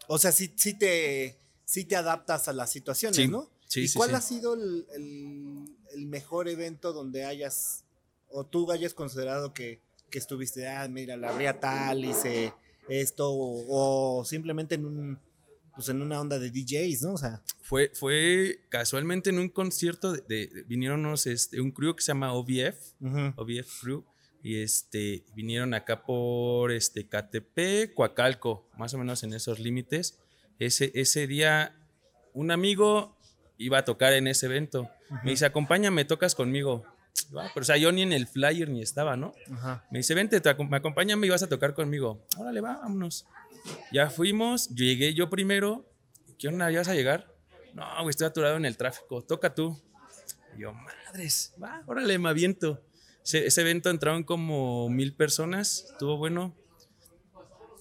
[0.08, 3.50] O sea, sí, sí, te, sí te adaptas a las situaciones, Sí, ¿no?
[3.68, 7.84] sí, ¿Y sí, cuál ha sido el, el- el mejor evento donde hayas,
[8.30, 9.80] o tú hayas considerado que,
[10.12, 12.54] que estuviste, ah, mira, la abría tal, hice
[12.90, 15.20] esto, o, o simplemente en un,
[15.76, 17.14] pues en una onda de DJs, ¿no?
[17.14, 21.72] O sea, Fue, fue casualmente en un concierto, de, de- de- vinieron unos, este, un
[21.72, 22.76] crew que se llama OVF,
[23.36, 24.06] OVF Crew,
[24.44, 30.20] y este, vinieron acá por este, KTP, Coacalco, más o menos en esos límites.
[30.60, 31.76] Ese, ese día
[32.34, 33.18] un amigo
[33.58, 34.90] iba a tocar en ese evento.
[35.24, 36.86] Me dice, acompáñame, tocas conmigo.
[37.38, 39.34] Ah, pero o sea, yo ni en el flyer ni estaba, ¿no?
[39.92, 42.26] Me dice, vente, te me acompáñame y vas a tocar conmigo.
[42.38, 43.26] Órale, va, vámonos.
[43.92, 45.90] Ya fuimos, llegué yo primero.
[46.38, 46.70] ¿Qué onda?
[46.72, 47.34] ¿Ya vas a llegar?
[47.74, 49.22] No, güey, estoy aturado en el tráfico.
[49.24, 49.82] Toca tú.
[50.56, 52.82] Y yo, madres, va, órale, me aviento.
[53.24, 56.56] Ese, evento entraron como mil personas, estuvo bueno.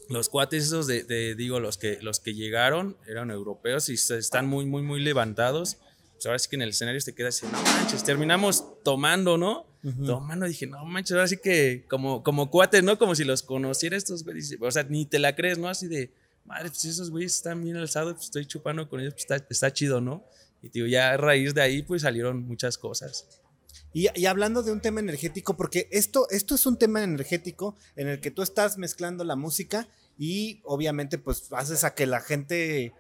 [0.09, 4.67] Los cuates esos de, digo, los que, los que llegaron eran europeos y están muy,
[4.67, 5.79] muy, muy levantados.
[6.15, 9.67] Pues ahora sí que en el escenario te queda así, no manches, terminamos tomando, ¿no?
[10.07, 12.99] Tomando, dije, no manches, ahora sí que como, como cuates, ¿no?
[12.99, 14.57] Como si los conociera estos güeyes.
[14.59, 15.69] O sea, ni te la crees, ¿no?
[15.69, 16.11] Así de,
[16.45, 19.73] madre, pues esos güeyes están bien alzados, pues estoy chupando con ellos, pues está, está
[19.73, 20.25] chido, ¿no?
[20.63, 23.27] Y digo, ya a raíz de ahí, pues salieron muchas cosas.
[23.93, 28.21] Y, hablando de un tema energético, porque esto, esto es un tema energético en el
[28.21, 29.87] que tú estás mezclando la música
[30.19, 32.93] y obviamente pues haces a que la gente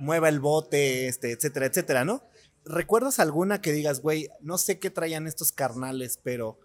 [0.00, 2.24] mueva el bote, este, etcétera, etcétera, ¿no?
[2.64, 6.58] ¿Recuerdas alguna que digas, güey, no sé qué traían estos carnales, pero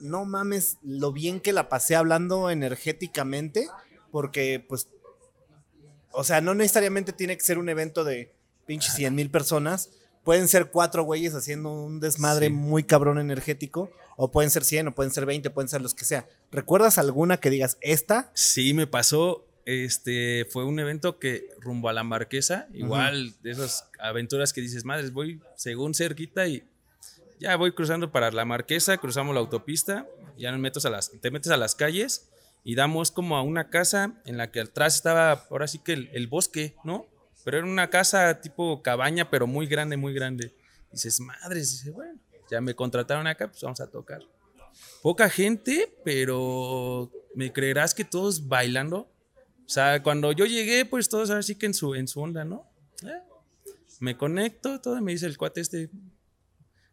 [0.00, 3.68] no mames lo bien que la pasé hablando energéticamente?
[4.10, 4.88] Porque pues,
[6.12, 8.32] o sea, no necesariamente tiene que ser un evento de
[8.66, 9.90] pinches 100 mil personas,
[10.24, 14.94] pueden ser cuatro güeyes haciendo un desmadre muy cabrón energético, o pueden ser 100, o
[14.94, 16.28] pueden ser 20, pueden ser los que sea.
[16.50, 18.30] ¿Recuerdas alguna que digas, esta?
[18.34, 19.44] Sí, me pasó.
[19.64, 24.84] Este fue un evento que rumbo a la Marquesa, igual de esas aventuras que dices,
[24.84, 26.64] madres, voy según cerquita y
[27.38, 31.30] ya voy cruzando para la Marquesa, cruzamos la autopista, ya nos metes a las, te
[31.30, 32.28] metes a las calles
[32.64, 36.26] y damos como a una casa en la que atrás estaba ahora sí que el
[36.26, 37.06] bosque, ¿no?
[37.44, 40.54] Pero era una casa tipo cabaña, pero muy grande, muy grande.
[40.92, 42.18] dices, madre, dice, bueno,
[42.50, 44.22] ya me contrataron acá, pues vamos a tocar.
[45.02, 49.11] Poca gente, pero me creerás que todos bailando.
[49.72, 52.70] O sea, cuando yo llegué, pues todos así que en su, en su onda, ¿no?
[53.04, 53.22] Eh,
[54.00, 55.88] me conecto, todo me dice el cuate este,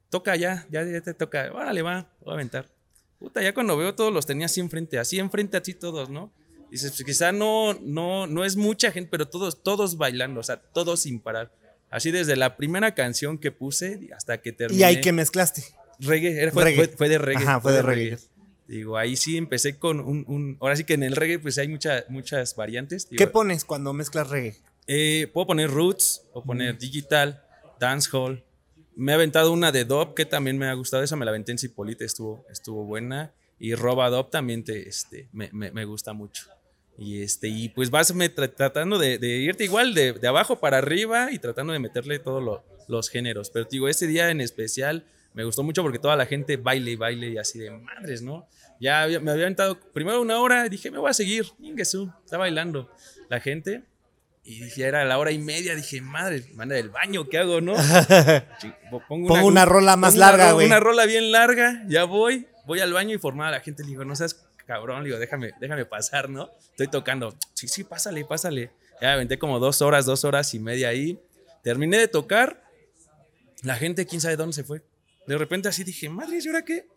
[0.10, 2.72] toca ya, ya, ya te toca, órale, va, voy a aventar.
[3.18, 6.32] Puta, ya cuando veo todos los tenía así enfrente, así enfrente a ti todos, ¿no?
[6.72, 10.62] Dices, pues quizá no, no, no es mucha gente, pero todos, todos bailando, o sea,
[10.62, 11.52] todos sin parar.
[11.90, 14.80] Así desde la primera canción que puse hasta que terminé.
[14.80, 15.66] ¿Y ahí que mezclaste?
[16.00, 17.44] Reggae, fue, de reggae.
[17.44, 18.18] Ajá, fue, de, reggae.
[18.70, 22.08] Digo, ahí sí empecé con un, Ahora sí que en el reggae pues hay muchas
[22.08, 23.08] muchas variantes.
[23.10, 24.58] ¿Qué pones cuando mezclas reggae?
[24.86, 27.44] Eh, puedo poner roots, o poner digital,
[27.80, 28.44] dancehall.
[28.96, 31.02] Me he aventado una de dub que también me ha gustado.
[31.02, 33.32] Esa me la aventé en Cipolite, estuvo, estuvo buena.
[33.58, 36.46] Y Roba Dub también te, este, me, me, me gusta mucho.
[36.96, 38.14] Y, este, y pues vas
[38.56, 43.10] tratando de, irte igual de, de, abajo para arriba y tratando de meterle todos los
[43.10, 43.50] géneros.
[43.50, 46.96] Pero digo, este día en especial me gustó mucho porque toda la gente baile y
[46.96, 48.48] baile y así de madres, ¿no?
[48.80, 51.46] Ya me había aventado primero una hora dije, me voy a seguir.
[51.60, 52.90] Ingesu, está bailando
[53.30, 53.84] la gente.
[54.44, 55.76] Y dije, era la hora y media.
[55.76, 57.76] Dije, madre, manda del baño, ¿qué hago, no?
[59.08, 60.66] Pongo una, rola más larga, güey.
[60.66, 62.48] Una rola bien larga, ya voy.
[62.66, 63.84] Voy al baño y formar a la gente.
[63.84, 66.50] Le digo, no seas cabrón, digo, déjame, déjame pasar, ¿no?
[66.72, 67.36] Estoy tocando.
[67.54, 68.72] Sí, sí, pásale, pásale.
[69.02, 71.20] Ya me aventé como dos horas, dos horas y media ahí.
[71.64, 72.64] Terminé de tocar.
[73.62, 74.84] La gente, quién sabe dónde se fue.
[75.28, 76.88] De repente así dije, madre, ¿y ahora qué?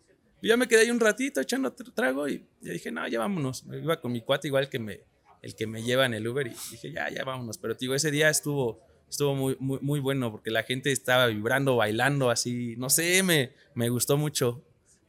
[0.43, 3.65] Y ya me quedé ahí un ratito echando trago y ya dije, no, ya vámonos.
[3.65, 4.99] Me iba con mi cuate igual que me,
[5.41, 7.57] el que me lleva en el Uber y dije, ya, ya vámonos.
[7.57, 11.77] Pero digo, ese día estuvo, estuvo muy, muy, muy bueno porque la gente estaba vibrando,
[11.77, 12.75] bailando así.
[12.75, 14.61] No sé, me, me gustó mucho.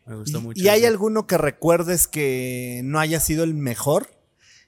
[0.07, 0.63] Me gustó mucho.
[0.63, 4.07] ¿Y hay alguno que recuerdes que no haya sido el mejor?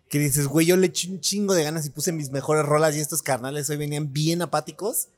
[0.08, 2.96] Que dices, güey, yo le eché un chingo de ganas y puse mis mejores rolas
[2.96, 5.10] y estos carnales hoy venían bien apáticos.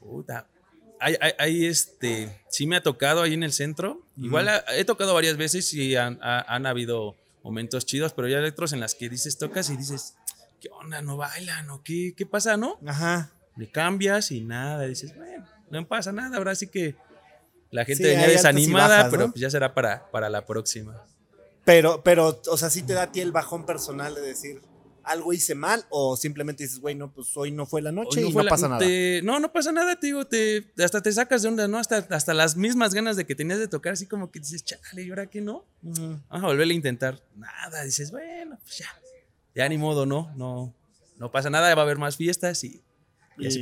[0.00, 0.46] Puta.
[1.00, 4.02] Hay, este, sí me ha tocado ahí en el centro.
[4.16, 6.18] Igual he tocado varias veces y han,
[6.66, 10.14] habido momentos chidos, pero hay otros en las que dices, tocas y dices,
[10.60, 11.02] ¿qué onda?
[11.02, 11.70] ¿No bailan?
[11.70, 12.78] ¿O qué, qué pasa, no?
[12.86, 13.30] Ajá.
[13.56, 14.86] Le cambias y nada.
[14.86, 16.96] Dices, bueno, no pasa nada, ahora sí que
[17.70, 21.04] la gente venía desanimada, pero pues ya será para, para la próxima.
[21.64, 24.62] Pero, pero, o sea, sí te da a ti el bajón personal de decir,
[25.08, 28.32] algo hice mal o simplemente dices, güey, no, pues hoy no fue la noche y
[28.32, 28.84] no pasa nada.
[29.22, 31.78] no, no pasa nada, te digo, te, hasta te sacas de onda, ¿no?
[31.78, 35.02] Hasta, hasta las mismas ganas de que tenías de tocar, así como que dices, chale,
[35.02, 35.64] ¿y ahora qué no?
[35.82, 37.22] Vamos a volverle a intentar.
[37.36, 38.86] Nada, dices, bueno, pues ya,
[39.54, 40.32] ya ni modo, ¿no?
[40.36, 40.74] No,
[41.18, 42.82] no pasa nada, va a haber más fiestas y,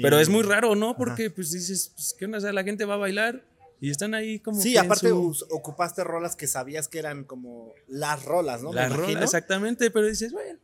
[0.03, 0.97] Pero es muy raro, ¿no?
[0.97, 2.39] Porque pues dices, pues, ¿qué onda?
[2.39, 3.45] O sea, la gente va a bailar
[3.81, 4.61] y están ahí como.
[4.61, 8.73] Sí, aparte ocupaste rolas que sabías que eran como las rolas, ¿no?
[8.73, 10.59] Las rolas, exactamente, pero dices, bueno,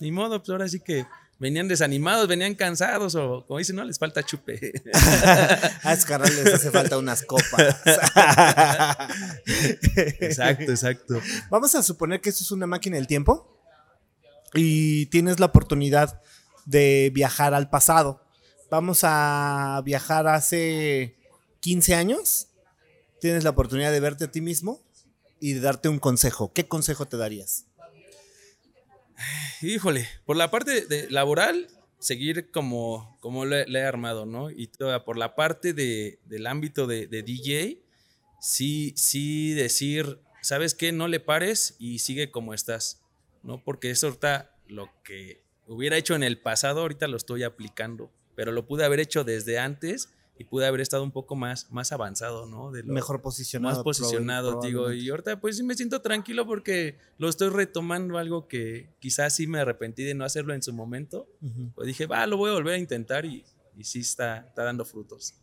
[0.00, 1.06] ni modo, pues ahora sí que
[1.38, 4.72] venían desanimados, venían cansados o como dicen, no, les falta chupe.
[5.82, 7.76] a escarrar les hace falta unas copas.
[10.20, 11.20] exacto, exacto.
[11.50, 13.58] Vamos a suponer que esto es una máquina del tiempo
[14.54, 16.20] y tienes la oportunidad
[16.66, 18.20] de viajar al pasado
[18.70, 21.16] vamos a viajar hace
[21.60, 22.48] 15 años.
[23.20, 24.80] Tienes la oportunidad de verte a ti mismo
[25.40, 26.52] y de darte un consejo.
[26.52, 27.66] ¿Qué consejo te darías?
[29.62, 34.50] Híjole, por la parte de laboral, seguir como, como le, he armado, ¿no?
[34.50, 37.82] Y toda, por la parte de, del ámbito de, de, DJ,
[38.40, 40.92] sí, sí decir, ¿sabes qué?
[40.92, 43.02] No le pares y sigue como estás,
[43.42, 43.62] ¿no?
[43.62, 48.52] Porque eso ahorita lo que hubiera hecho en el pasado, ahorita lo estoy aplicando, pero
[48.52, 50.08] lo pude haber hecho desde antes
[50.40, 52.70] y pude haber estado un poco más, más avanzado, ¿no?
[52.70, 53.74] De Mejor posicionado.
[53.74, 54.90] Más posicionado, digo.
[54.90, 59.46] Y ahorita pues sí me siento tranquilo porque lo estoy retomando, algo que quizás sí
[59.46, 61.28] me arrepentí de no hacerlo en su momento.
[61.74, 63.44] Pues dije, va, lo voy a volver a intentar y,
[63.76, 65.34] y sí está, está dando frutos.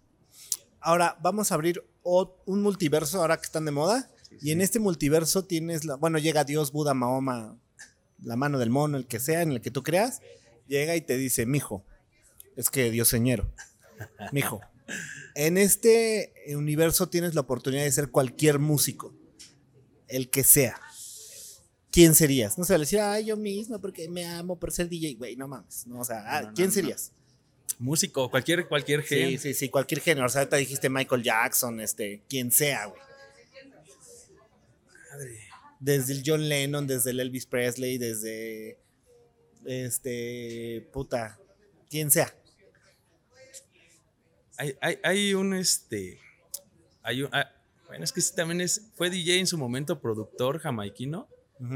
[0.80, 4.10] Ahora vamos a abrir un multiverso ahora que están de moda.
[4.42, 7.56] y en este multiverso tienes la, bueno, llega Dios, Buda, Mahoma,
[8.24, 10.22] la mano del mono, el que sea, en el que tú creas,
[10.66, 11.86] llega y te dice, mijo,
[12.56, 13.54] es que Dios señero,
[14.32, 14.60] mijo,
[15.36, 19.14] en este universo tienes la oportunidad de ser cualquier músico,
[20.08, 20.80] el que sea.
[21.92, 22.58] ¿Quién serías?
[22.58, 25.48] No sé, le decía, ay, yo mismo porque me amo por ser DJ, güey, no
[25.48, 25.88] mames.
[25.88, 27.12] No, o sea, ah, ¿quién serías?
[27.80, 29.30] Músico, cualquier, cualquier género.
[29.30, 30.26] Sí, sí, sí, cualquier género.
[30.28, 33.02] O sea, te dijiste Michael Jackson, este, quien sea, güey.
[35.12, 35.40] Madre.
[35.80, 38.80] Desde el John Lennon, desde el Elvis Presley, desde.
[39.66, 40.88] Este.
[40.92, 41.40] Puta.
[41.90, 42.34] Quien sea
[44.58, 46.20] hay, un este.
[47.04, 47.52] Hay un, ah,
[47.88, 51.28] bueno, es que sí, también es, fue DJ en su momento, productor jamaiquino.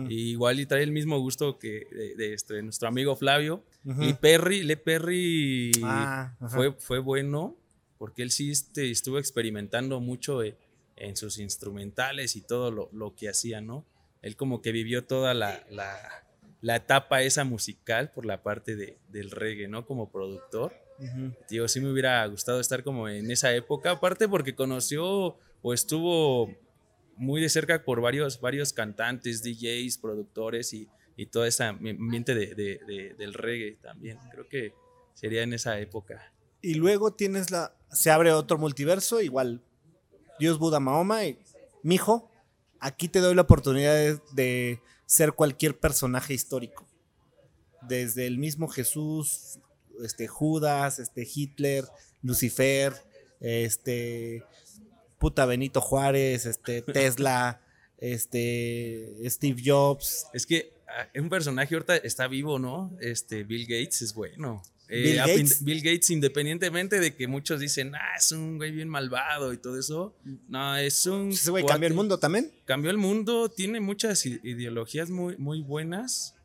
[0.10, 3.63] igual y trae el mismo gusto que de, este, nuestro amigo Flavio.
[4.00, 7.58] Y Perry, Le Perry ah, fue, fue bueno
[8.02, 10.58] porque él sí este, estuvo experimentando mucho eh,
[10.96, 13.86] en sus instrumentales y todo lo, que hacía, ¿no?
[14.24, 19.30] Él como que vivió toda la, la, etapa esa musical por la parte de, del
[19.30, 19.86] reggae, ¿no?
[19.86, 20.74] Como productor.
[21.49, 26.49] Digo, sí me hubiera gustado estar como en esa época, aparte porque conoció o estuvo
[27.15, 33.15] muy de cerca por varios, varios cantantes, DJs, productores y, y todo ese ambiente de,
[33.17, 34.17] del reggae también.
[34.32, 34.73] Creo que
[35.13, 36.34] sería en esa época.
[36.62, 37.75] Y luego tienes la.
[37.91, 39.62] Se abre otro multiverso, igual.
[40.39, 41.39] Dios, Buda, Mahoma y.
[41.84, 42.30] Mijo,
[42.80, 46.88] aquí te doy la oportunidad de, de ser cualquier personaje histórico.
[47.82, 49.60] Desde el mismo Jesús,
[50.04, 51.86] este, Judas, este, Hitler,
[52.21, 52.93] Lucifer,
[53.39, 54.43] este,
[55.19, 57.62] puta Benito Juárez, este, Tesla,
[57.97, 60.27] este, Steve Jobs.
[60.34, 62.95] Es que ah, un personaje ahorita está vivo, ¿no?
[62.99, 64.62] Este, Bill Gates es bueno.
[64.93, 66.10] Eh, Bill, Gates?
[66.10, 70.13] independientemente de que muchos dicen, ah, es un güey bien malvado y todo eso,
[70.49, 71.30] no, es un...
[71.30, 72.51] ¿Ese güey cambió el mundo también?
[72.65, 76.36] Cambió el mundo, tiene muchas ideologías muy, muy buenas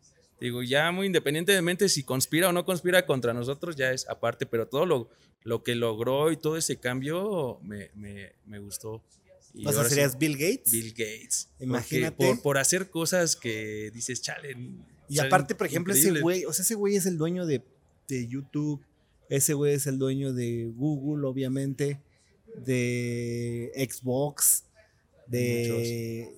[0.40, 4.66] Digo, ya muy independientemente si conspira o no conspira contra nosotros, ya es aparte, pero
[4.68, 5.08] todo lo,
[5.44, 9.02] lo que logró y todo ese cambio me, me, me gustó.
[9.54, 10.70] Y o sea, serías Bill Gates.
[10.70, 11.48] Bill Gates.
[11.60, 12.16] Imagínate.
[12.16, 14.54] Por, por, hacer cosas que dices, chale.
[15.08, 17.62] Y aparte, por ejemplo, ese güey, o sea, ese güey es el dueño de,
[18.08, 18.82] de YouTube,
[19.30, 22.00] ese güey es el dueño de Google, obviamente,
[22.54, 24.64] de Xbox,
[25.26, 26.34] de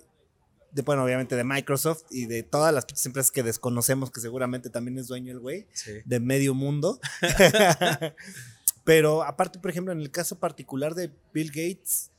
[0.84, 5.08] bueno, obviamente de Microsoft y de todas las empresas que desconocemos, que seguramente también es
[5.08, 5.66] dueño el güey,
[6.04, 7.00] de medio mundo.
[8.84, 12.10] Pero aparte, por ejemplo, en el caso particular de Bill Gates,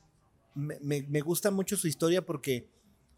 [0.53, 2.69] me, gusta mucho su historia porque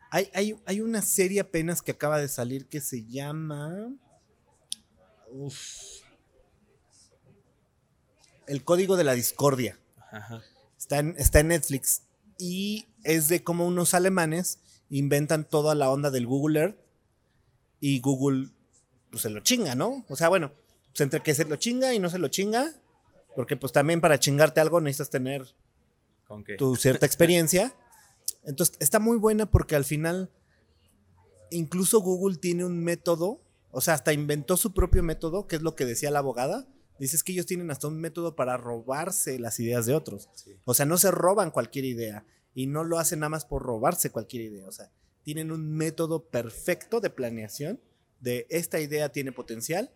[0.09, 3.93] hay, hay, hay, una serie apenas que acaba de salir que se llama...
[8.47, 9.79] El Código de la Discordia.
[10.77, 12.03] Está, en, está en Netflix
[12.37, 14.59] y es de como unos alemanes
[14.91, 16.77] inventan toda la onda del Google Earth
[17.79, 18.49] y Google
[19.09, 20.05] pues, se lo chinga, ¿no?
[20.09, 20.51] O sea, bueno,
[20.89, 22.73] pues entre que se lo chinga y no se lo chinga,
[23.35, 25.55] porque pues también para chingarte algo necesitas tener
[26.57, 27.73] tu cierta experiencia.
[28.43, 30.29] Entonces, está muy buena porque al final
[31.49, 35.75] incluso Google tiene un método, o sea, hasta inventó su propio método, que es lo
[35.75, 36.67] que decía la abogada.
[36.99, 40.29] Dices que ellos tienen hasta un método para robarse las ideas de otros.
[40.65, 44.11] O sea, no se roban cualquier idea y no lo hacen nada más por robarse
[44.11, 44.67] cualquier idea.
[44.67, 44.91] O sea,
[45.23, 47.79] tienen un método perfecto de planeación
[48.21, 49.91] de esta idea tiene potencial,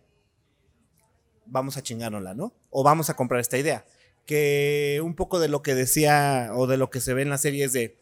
[1.46, 2.52] vamos a chingárnosla, ¿no?
[2.70, 3.86] O vamos a comprar esta idea.
[4.26, 7.38] Que un poco de lo que decía o de lo que se ve en la
[7.38, 7.98] serie es de,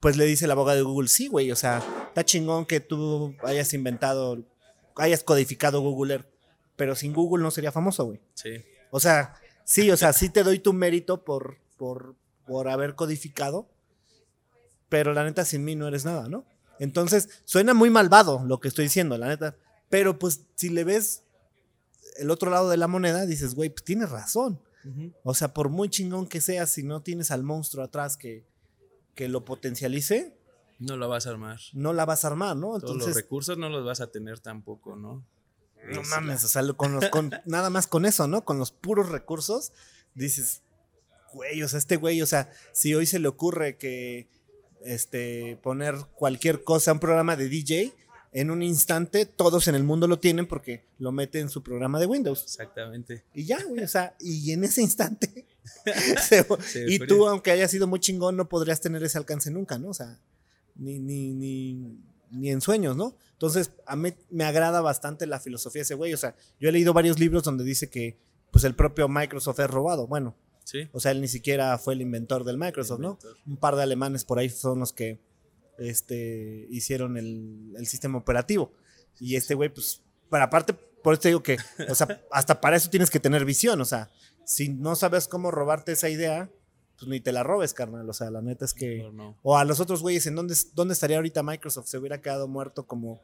[0.00, 3.36] pues le dice la abogado de Google, sí, güey, o sea, está chingón que tú
[3.44, 4.42] hayas inventado,
[4.96, 6.26] hayas codificado Google Earth,
[6.74, 8.20] pero sin Google no sería famoso, güey.
[8.34, 8.64] Sí.
[8.90, 9.34] O sea,
[9.64, 12.16] sí, o sea, sí te doy tu mérito por, por,
[12.50, 13.68] por haber codificado,
[14.88, 16.44] pero la neta sin mí no eres nada, ¿no?
[16.80, 19.54] Entonces, suena muy malvado lo que estoy diciendo, la neta,
[19.88, 21.22] pero pues si le ves
[22.16, 24.60] el otro lado de la moneda, dices, güey, pues tienes razón.
[25.22, 28.44] O sea, por muy chingón que sea, si no tienes al monstruo atrás que,
[29.14, 30.36] que lo potencialice,
[30.80, 31.60] No lo vas a armar.
[31.72, 32.80] no la vas a armar, ¿no?
[32.80, 35.24] Todos los recursos no los vas a tener tampoco, ¿no?
[35.86, 38.44] no Es mames, o sea, con los, con, nada más con eso, ¿no?
[38.44, 39.72] Con los puros recursos,
[40.14, 40.62] dices,
[41.32, 44.28] güey, o sea, este güey, o sea, si hoy se le ocurre que
[44.84, 47.92] este, poner cualquier cosa, un programa de DJ,
[48.32, 51.98] en un instante todos en el mundo lo tienen porque lo mete en su programa
[51.98, 52.42] de Windows.
[52.44, 53.24] Exactamente.
[53.34, 55.46] Y ya, güey, o sea, y en ese instante.
[56.28, 59.78] se- Se y tú, aunque hayas sido muy chingón, no podrías tener ese alcance nunca,
[59.78, 59.88] ¿no?
[59.88, 60.18] O sea,
[60.76, 61.98] ni, ni, ni,
[62.30, 63.16] ni en sueños, ¿no?
[63.32, 66.14] Entonces, a mí me agrada bastante la filosofía de ese güey.
[66.14, 68.16] O sea, yo he leído varios libros donde dice que
[68.52, 70.06] pues el propio Microsoft es robado.
[70.06, 70.88] Bueno, Sí.
[70.92, 73.18] o sea, él ni siquiera fue el inventor del Microsoft, ¿no?
[73.46, 75.18] Un par de alemanes por ahí son los que
[75.78, 78.72] este, hicieron el, el sistema operativo.
[79.18, 81.56] Y este güey, pues, para aparte, por eso te digo que,
[81.88, 83.80] o sea, hasta para eso tienes que tener visión.
[83.80, 84.10] O sea,
[84.44, 86.50] si no sabes cómo robarte esa idea,
[86.98, 88.08] pues ni te la robes, carnal.
[88.08, 89.10] O sea, la neta es que.
[89.12, 89.36] No.
[89.42, 91.86] O a los otros güeyes, ¿en dónde, dónde estaría ahorita Microsoft?
[91.86, 93.22] Se hubiera quedado muerto como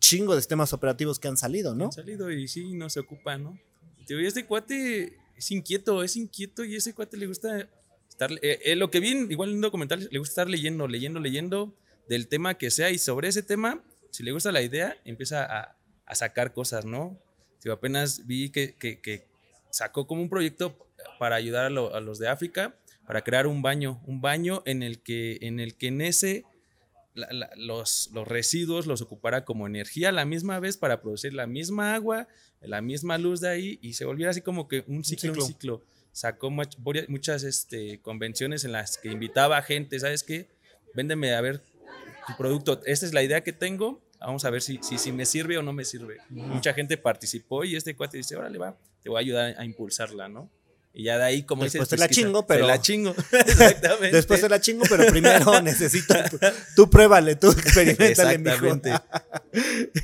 [0.00, 1.86] chingo de sistemas operativos que han salido, ¿no?
[1.86, 3.58] Han salido y sí, no se ocupa, ¿no?
[4.08, 7.68] Y este cuate es inquieto, es inquieto y ese cuate le gusta
[8.08, 8.32] estar.
[8.42, 11.74] eh, eh, lo que vi, igual en un documental, le gusta estar leyendo, leyendo, leyendo
[12.08, 15.74] del tema que sea y sobre ese tema, si le gusta la idea, empieza a,
[16.14, 17.20] sacar cosas, ¿no?
[17.60, 19.26] Tío, apenas vi que, que-
[19.70, 20.74] sacó como un proyecto
[21.18, 22.74] para ayudar a los de África
[23.08, 26.44] para crear un baño, un baño en el que en, el que en ese
[27.18, 31.34] la- la- los, los residuos los ocupara como energía a la misma vez para producir
[31.34, 32.28] la misma agua,
[32.60, 35.46] la misma luz de ahí y se volviera así como que un ciclo, un ciclo.
[35.46, 35.84] ciclo.
[36.12, 36.76] Sacó much-
[37.08, 40.48] muchas este, convenciones en las que invitaba a gente, ¿sabes qué?
[40.94, 41.62] Véndeme a ver
[42.26, 42.80] tu producto.
[42.86, 44.00] Esta es la idea que tengo.
[44.18, 46.16] Vamos a ver si, si, si me sirve o no me sirve.
[46.30, 50.28] Mucha gente participó y este cuate dice, órale, va, te voy a ayudar a impulsarla,
[50.28, 50.50] ¿no?
[50.98, 53.14] Y ya de ahí, como Después dices, te la pues, chingo, te pero- la chingo.
[53.32, 54.16] Exactamente.
[54.16, 56.12] Después te la chingo, pero primero necesito.
[56.28, 56.38] Tú,
[56.74, 58.10] tú pruébale, tú experimentale.
[58.10, 58.92] Exactamente.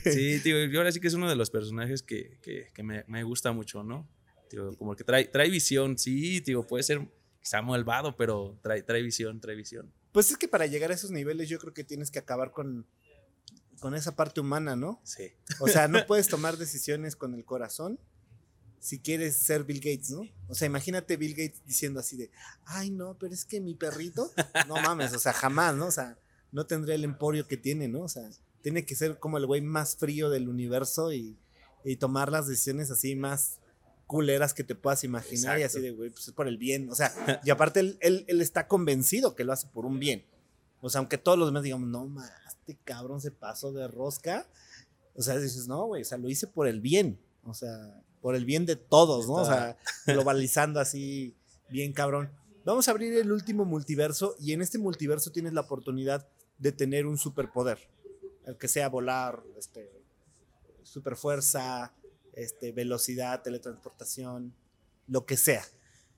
[0.04, 3.02] Sí, tío, y ahora sí que es uno de los personajes que, que- que me,
[3.08, 4.08] me gusta mucho, ¿no?
[4.48, 7.00] Tío, como que trae, trae visión, sí, tío, puede ser
[7.40, 9.92] quizá malvado, pero trae, trae visión, trae visión.
[10.12, 12.86] Pues es que para llegar a esos niveles yo creo que tienes que acabar con,
[13.80, 15.00] con esa parte humana, ¿no?
[15.02, 15.32] Sí.
[15.58, 17.98] O sea, no puedes tomar decisiones con el corazón
[18.84, 20.28] si quieres ser Bill Gates, ¿no?
[20.46, 22.30] O sea, imagínate Bill Gates diciendo así de,
[22.66, 24.30] ay, no, pero es que mi perrito,
[24.68, 25.86] no mames, o sea, jamás, ¿no?
[25.86, 26.18] O sea,
[26.52, 28.02] no tendría el emporio que tiene, ¿no?
[28.02, 28.28] O sea,
[28.60, 31.38] tiene que ser como el güey más frío del universo y,
[31.82, 33.58] y tomar las decisiones así más
[34.06, 36.90] culeras que te puedas imaginar y así de, güey, pues es por el bien.
[36.90, 40.26] O sea, y aparte él, él, él está convencido que lo hace por un bien.
[40.82, 44.46] O sea, aunque todos los demás digamos, no, ma, este cabrón se pasó de rosca.
[45.14, 47.18] O sea, dices, no, güey, o sea, lo hice por el bien.
[47.44, 49.34] O sea, por el bien de todos, ¿no?
[49.34, 51.36] O sea, globalizando así,
[51.68, 52.30] bien cabrón.
[52.64, 57.04] Vamos a abrir el último multiverso y en este multiverso tienes la oportunidad de tener
[57.04, 57.86] un superpoder.
[58.46, 59.90] El que sea volar, este,
[60.84, 61.92] superfuerza,
[62.32, 64.54] este, velocidad, teletransportación,
[65.06, 65.62] lo que sea.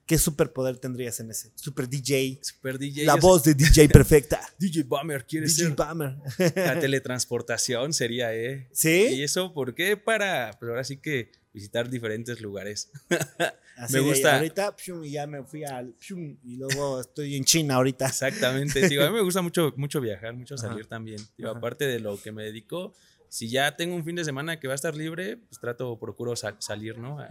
[0.06, 1.50] ¿Qué superpoder tendrías en ese?
[1.56, 3.04] Super DJ, Super DJ.
[3.04, 4.40] la voz de DJ perfecta.
[4.60, 5.74] DJ Bummer quiere DJ ser.
[5.74, 6.16] Bummer.
[6.54, 8.68] La teletransportación sería, ¿eh?
[8.70, 9.22] ¿Y ¿Sí?
[9.24, 9.96] eso por qué?
[9.96, 12.90] Para, pues ahora sí que visitar diferentes lugares.
[13.78, 14.36] Así me de, gusta.
[14.36, 15.94] ahorita, pshum, y ya me fui al.
[15.98, 18.06] pshum, y luego estoy en China ahorita.
[18.06, 19.02] Exactamente, tío.
[19.02, 20.68] A mí me gusta mucho, mucho viajar, mucho Ajá.
[20.68, 21.20] salir también.
[21.42, 21.52] Ajá.
[21.56, 22.92] aparte de lo que me dedico,
[23.30, 26.36] si ya tengo un fin de semana que va a estar libre, pues trato, procuro
[26.36, 27.18] sal- salir, ¿no?
[27.20, 27.28] A-.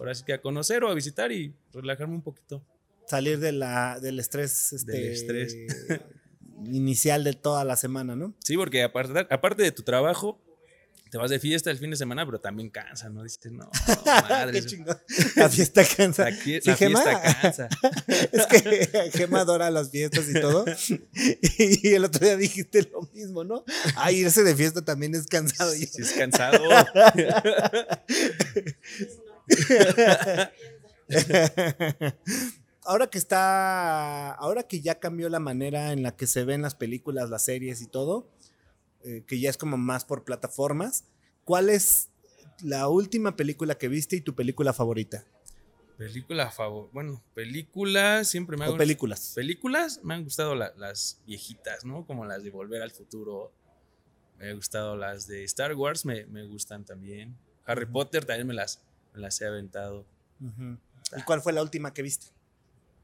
[0.00, 2.64] Ahora sí que a conocer o a visitar y relajarme un poquito.
[3.06, 5.56] Salir de la, del estrés, este, Del estrés.
[6.64, 8.34] inicial de toda la semana, ¿no?
[8.44, 10.40] Sí, porque aparte, aparte de tu trabajo,
[11.10, 13.22] te vas de fiesta el fin de semana, pero también cansa, ¿no?
[13.22, 13.70] Dices, no,
[14.04, 14.62] madre.
[14.66, 14.84] Qué.
[15.36, 16.30] La fiesta cansa.
[16.30, 17.68] La, Sí, fiesta cansa.
[18.32, 20.64] Es que Gema adora las fiestas y todo.
[21.58, 23.64] Y el otro día dijiste lo mismo, ¿no?
[23.96, 25.72] Ay, irse de fiesta también es cansado.
[25.72, 26.64] Si es cansado.
[32.82, 36.74] ahora que está, ahora que ya cambió la manera en la que se ven las
[36.74, 38.30] películas, las series y todo,
[39.04, 41.04] eh, que ya es como más por plataformas,
[41.44, 42.08] ¿cuál es
[42.62, 45.24] la última película que viste y tu película favorita?
[45.96, 46.90] Película favor.
[46.92, 48.76] Bueno, películas siempre me O hago.
[48.76, 49.32] películas.
[49.34, 52.06] Películas me han gustado la- las viejitas, ¿no?
[52.06, 53.52] Como las de Volver al Futuro.
[54.38, 57.36] Me han gustado las de Star Wars, me, me gustan también.
[57.64, 58.80] Harry Potter también me las,
[59.12, 60.06] me las he aventado.
[60.40, 60.78] Ujú.
[61.16, 62.28] ¿Y cuál fue la última que viste?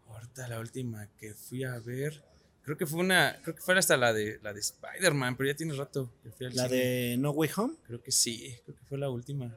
[0.09, 2.23] Ahorita la última que fui a ver,
[2.65, 5.57] creo que fue una, creo que fue hasta la de la de Spider-Man, pero ya
[5.57, 6.77] tiene rato que ¿La cine.
[6.77, 7.75] de No Way Home?
[7.87, 9.57] Creo que sí, creo que fue la última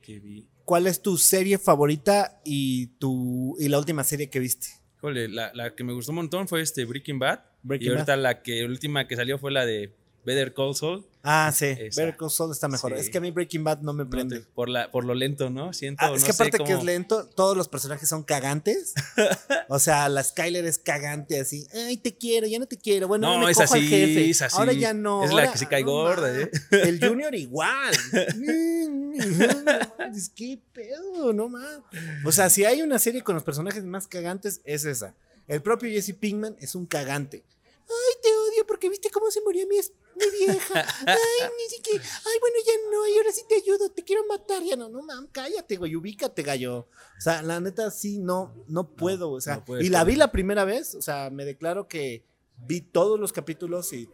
[0.00, 0.48] que vi.
[0.64, 4.68] ¿cuál es tu serie favorita y, tu, y la última serie que viste?
[4.98, 7.40] Híjole, la, la que me gustó un montón fue este Breaking Bad.
[7.62, 9.94] Breaking y ahorita la que última que salió fue la de
[10.26, 11.06] Better Call Saul.
[11.22, 11.66] Ah, sí.
[11.66, 12.00] Esa.
[12.02, 12.92] Better Call Saul está mejor.
[12.94, 13.00] Sí.
[13.00, 14.40] Es que a mí Breaking Bad no me No prende.
[14.40, 15.72] te- por, la, por lo lento, ¿no?
[15.72, 18.94] Siento, Ah, es no que sé aparte que es lento, todos los personajes son cagantes.
[19.68, 21.66] o sea, la Skyler es cagante así.
[21.74, 23.08] Ay, te quiero, ya no te quiero.
[23.08, 24.30] Bueno, No, me es cojo al así, jefe.
[24.30, 24.56] es así.
[24.58, 25.24] Ahora ya no.
[25.24, 26.40] Es la ahora- que sí cae no gorda.
[26.40, 26.50] ¿eh?
[26.70, 27.94] El Junior igual.
[30.14, 31.80] es que pedo, no más.
[32.24, 35.14] O sea, si hay una serie con los personajes más cagantes, es esa.
[35.48, 37.44] El propio Jesse Pinkman es un cagante.
[37.88, 40.86] Ay, te odio porque viste cómo se murió mi, mi vieja.
[41.06, 41.16] Ay,
[41.58, 42.02] ni siquiera.
[42.04, 43.06] Ay, bueno, ya no.
[43.08, 43.90] Y ahora sí te ayudo.
[43.90, 44.62] Te quiero matar.
[44.62, 45.94] Ya no, no, mam, cállate, güey.
[45.96, 46.78] Ubícate, gallo.
[46.78, 49.30] O sea, la neta, sí, no, no puedo.
[49.30, 50.94] O sea, no puedes y la vi la primera vez.
[50.94, 52.24] O sea, me declaro que
[52.66, 54.08] vi todos los capítulos y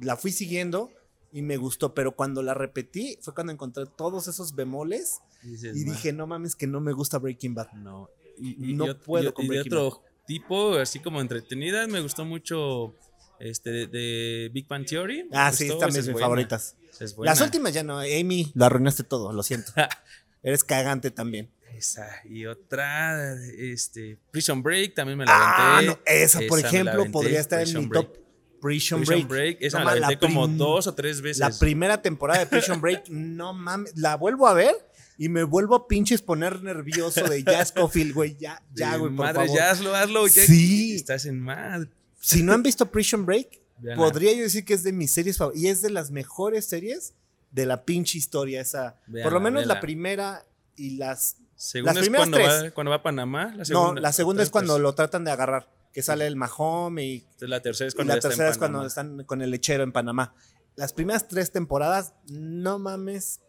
[0.00, 0.90] la fui siguiendo
[1.32, 1.94] y me gustó.
[1.94, 6.26] Pero cuando la repetí, fue cuando encontré todos esos bemoles Dices, y "Ma, dije, no
[6.26, 7.72] mames, que no me gusta Breaking Bad.
[7.72, 8.08] No.
[8.38, 12.00] Y, y- No puedo y- con y de Breaking otro tipo, así como entretenida, me
[12.00, 12.94] gustó mucho
[13.40, 15.28] este de, de Big Bang Theory.
[15.32, 16.76] Ah, sí, también es mis buena, favoritas.
[17.00, 17.16] es.
[17.18, 17.98] Las últimas ya no.
[18.00, 19.72] Amy, lo arruinaste todo, lo siento.
[20.42, 21.50] Eres cagante también.
[21.76, 22.06] Esa.
[22.24, 25.86] Y otra, este, Prison Break también me la Ah, aventé.
[25.94, 28.06] no, esa, por ejemplo, aventé, podría estar en mi Break.
[28.06, 28.16] top.
[28.60, 29.28] Prison, Prison Break.
[29.28, 31.38] Break, esa No me la como dos o tres veces.
[31.38, 34.74] La primera temporada de Prison Break, no mames, la vuelvo a ver
[35.16, 39.24] y me vuelvo a pinches poner nervioso de ya Scofield, güey, ya, ya, güey, por
[39.26, 39.56] Madre, favor.
[39.56, 40.26] ya hazlo, hazlo.
[40.26, 40.94] ya Sí.
[40.94, 41.88] Estás en madre.
[42.20, 43.60] Si no han visto Prison Break,
[43.96, 47.14] podría yo decir que es de mis series favoritas y es de las mejores series
[47.50, 49.00] de la pinche historia esa.
[49.22, 50.44] por lo menos la primera
[50.76, 52.64] y las Segunda Las es primeras cuando tres.
[52.64, 53.44] va, cuando va a Panamá.
[53.50, 57.04] La No, segunda, la segunda es cuando lo tratan de agarrar, que sale el Mahome
[57.06, 60.34] y, La tercera es cuando la está es están con el lechero en Panamá.
[60.76, 63.40] Las primeras tres temporadas, no mames,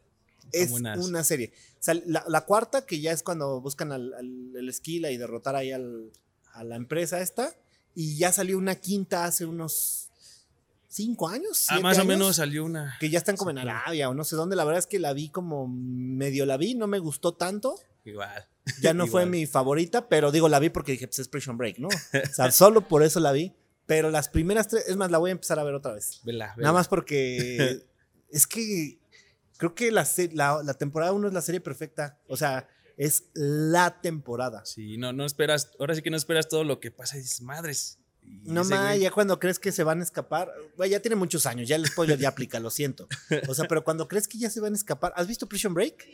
[0.51, 1.53] es una serie.
[1.75, 5.15] O sea, la, la cuarta, que ya es cuando buscan al, al- el esquila y
[5.17, 6.11] derrotar ahí al-
[6.53, 7.55] a la empresa esta,
[7.95, 10.09] y ya salió una quinta hace unos
[10.87, 11.67] cinco años.
[11.69, 12.95] Ah, más o años, menos salió una.
[12.99, 13.57] Que ya están como en.
[13.57, 14.55] Arabia o no sé dónde.
[14.55, 17.79] La verdad es que la vi como medio la vi, no me gustó tanto.
[18.05, 18.47] Igual.
[18.81, 19.29] Ya no fue Igual.
[19.31, 21.87] mi favorita, pero digo, la vi porque dije, pues es Prison Break, ¿no?
[21.87, 23.53] O sea, solo por eso la vi.
[23.85, 26.21] Pero las primeras tres, es más, la voy a empezar a ver otra vez.
[26.23, 26.67] Vela, vela.
[26.67, 27.81] Nada más porque
[28.29, 28.99] es que
[29.57, 32.17] creo que la, la, la temporada 1 es la serie perfecta.
[32.27, 32.67] O sea,
[33.05, 34.63] es la temporada.
[34.65, 35.71] Sí, no, no esperas.
[35.79, 37.97] Ahora sí que no esperas todo lo que pasa y dices, madres.
[38.23, 40.53] Y No más, ya cuando crees que se van a escapar,
[40.87, 43.07] ya tiene muchos años, ya el spoiler ya aplica, lo siento.
[43.47, 46.07] O sea, pero cuando crees que ya se van a escapar, ¿has visto Prison Break?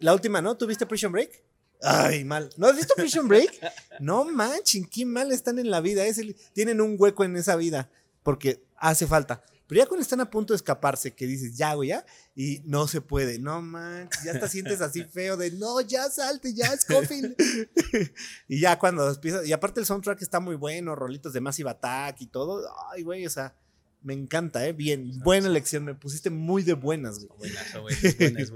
[0.00, 0.56] La última, ¿no?
[0.56, 1.42] ¿Tú viste Prison Break?
[1.82, 2.48] Ay, mal.
[2.56, 3.60] ¿No has visto Prison Break?
[4.00, 6.06] No manchen, qué mal están en la vida.
[6.06, 7.90] Es el- tienen un hueco en esa vida
[8.22, 9.44] porque hace falta.
[9.66, 12.04] Pero ya cuando están a punto de escaparse, que dices, ya, güey, ya,
[12.34, 13.38] y no se puede.
[13.38, 17.34] No manches, ya te sientes así feo de, no, ya salte, ya, Scofield.
[18.48, 22.20] y ya cuando empieza, y aparte el soundtrack está muy bueno, rolitos de Massive Attack
[22.20, 22.68] y todo.
[22.92, 23.54] Ay, güey, o sea,
[24.02, 24.72] me encanta, ¿eh?
[24.72, 27.38] Bien, buena elección, me pusiste muy de buenas, güey.
[27.38, 28.50] Buena, es buena, es buena, es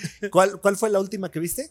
[0.20, 0.30] buena.
[0.30, 1.70] ¿Cuál, ¿Cuál fue la última que viste?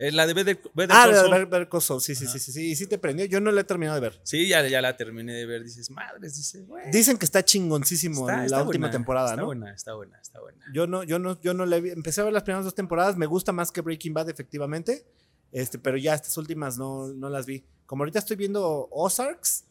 [0.00, 1.46] Es la de Better, Better Ah, Call la de Saul.
[1.46, 3.26] Better- Call Saul, sí, sí, sí, sí, sí, y sí te prendió.
[3.26, 4.18] Yo no la he terminado de ver.
[4.22, 5.62] Sí, ya, ya la terminé de ver.
[5.62, 6.90] Dices, madres, dice, güey.
[6.90, 9.46] Dicen que está chingoncísimo Está- la está última buena, temporada, está ¿no?
[9.46, 10.64] buena, está buena, está buena.
[10.72, 11.90] Yo no, yo no, yo no la vi.
[11.90, 13.18] Empecé a ver las primeras dos temporadas.
[13.18, 15.04] Me gusta más que Breaking Bad, efectivamente.
[15.52, 17.64] Este, pero ya estas últimas no, no las vi.
[17.84, 19.64] Como ahorita estoy viendo Ozarks,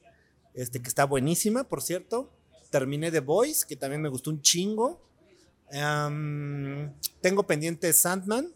[0.54, 2.32] este, que está buenísima, por cierto.
[2.70, 5.02] Terminé The Boys, que también me gustó un chingo.
[7.22, 8.54] Tengo pendiente Sandman.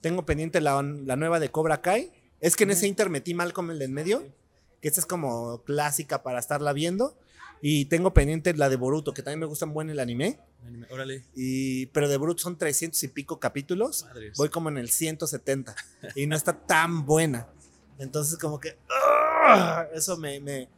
[0.00, 2.12] Tengo pendiente la, la nueva de Cobra Kai.
[2.40, 4.24] Es que en ese inter metí Malcolm el en medio.
[4.80, 7.16] Que esta es como clásica para estarla viendo.
[7.62, 10.40] Y tengo pendiente la de Boruto, que también me gustan buen el anime.
[10.66, 11.24] Anime, Órale.
[11.34, 14.04] Y, pero de Brut son 300 y pico capítulos.
[14.04, 14.38] Madres.
[14.38, 15.74] Voy como en el 170.
[16.14, 17.48] y no está tan buena.
[17.98, 18.78] Entonces, como que.
[18.88, 19.86] ¡ah!
[19.94, 20.68] Eso me, me.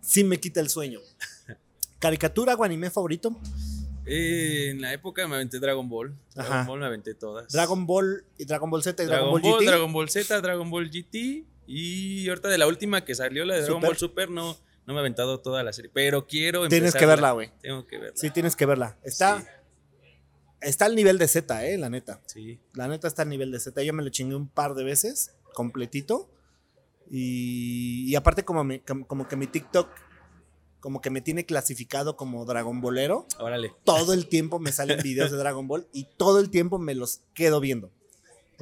[0.00, 1.00] Sí me quita el sueño.
[1.98, 3.38] ¿Caricatura o anime favorito?
[4.12, 6.14] Eh, en la época me aventé Dragon Ball.
[6.34, 6.64] Dragon Ajá.
[6.66, 7.52] Ball me aventé todas.
[7.52, 9.66] Dragon Ball y Dragon Ball Z y Dragon, Dragon, Ball, Ball, GT.
[9.70, 11.44] Dragon Ball Z, Dragon Ball GT.
[11.66, 13.88] Y ahorita de la última que salió, la de Dragon Super.
[13.90, 14.56] Ball Super, no,
[14.86, 15.90] no me he aventado toda la serie.
[15.94, 17.52] Pero quiero Tienes que verla, güey.
[17.62, 18.16] Tengo que verla.
[18.16, 18.98] Sí, tienes que verla.
[19.04, 19.46] Está, Sí.
[20.62, 22.20] está al nivel de Z, eh, la neta.
[22.26, 22.58] Sí.
[22.74, 23.80] La neta está al nivel de Z.
[23.84, 26.28] Yo me lo chingué un par de veces, completito.
[27.08, 29.88] Y, y aparte, como, me- como, como que mi TikTok,
[30.80, 33.26] como que me tiene clasificado como Dragon Ballero.
[33.38, 33.72] Órale.
[33.84, 37.22] todo el tiempo me salen videos de Dragon Ball y todo el tiempo me los
[37.34, 37.90] quedo viendo.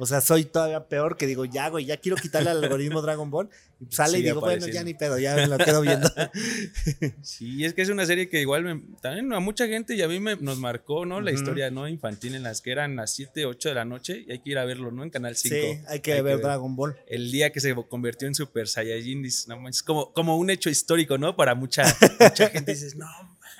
[0.01, 3.29] O sea, soy todavía peor que digo, ya, güey, ya quiero quitarle al algoritmo Dragon
[3.29, 3.49] Ball.
[3.81, 6.09] Y sale y digo, bueno, ya ni pedo, ya me lo quedo viendo.
[7.21, 10.07] Sí, es que es una serie que igual me- también a mucha gente y a
[10.07, 11.21] mí me, nos marcó, ¿no?
[11.21, 14.31] La historia no infantil en las que eran las 7, 8 de la noche y
[14.31, 15.03] hay que ir a verlo, ¿no?
[15.03, 15.55] En Canal 5.
[15.55, 16.95] sí, hay que ver Dragon Ball.
[17.07, 20.69] El día que se convirtió en Super Saiyajin, dices, no manches, como, como un hecho
[20.69, 21.35] histórico, ¿no?
[21.35, 21.83] Para mucha,
[22.19, 23.07] mucha gente dices, no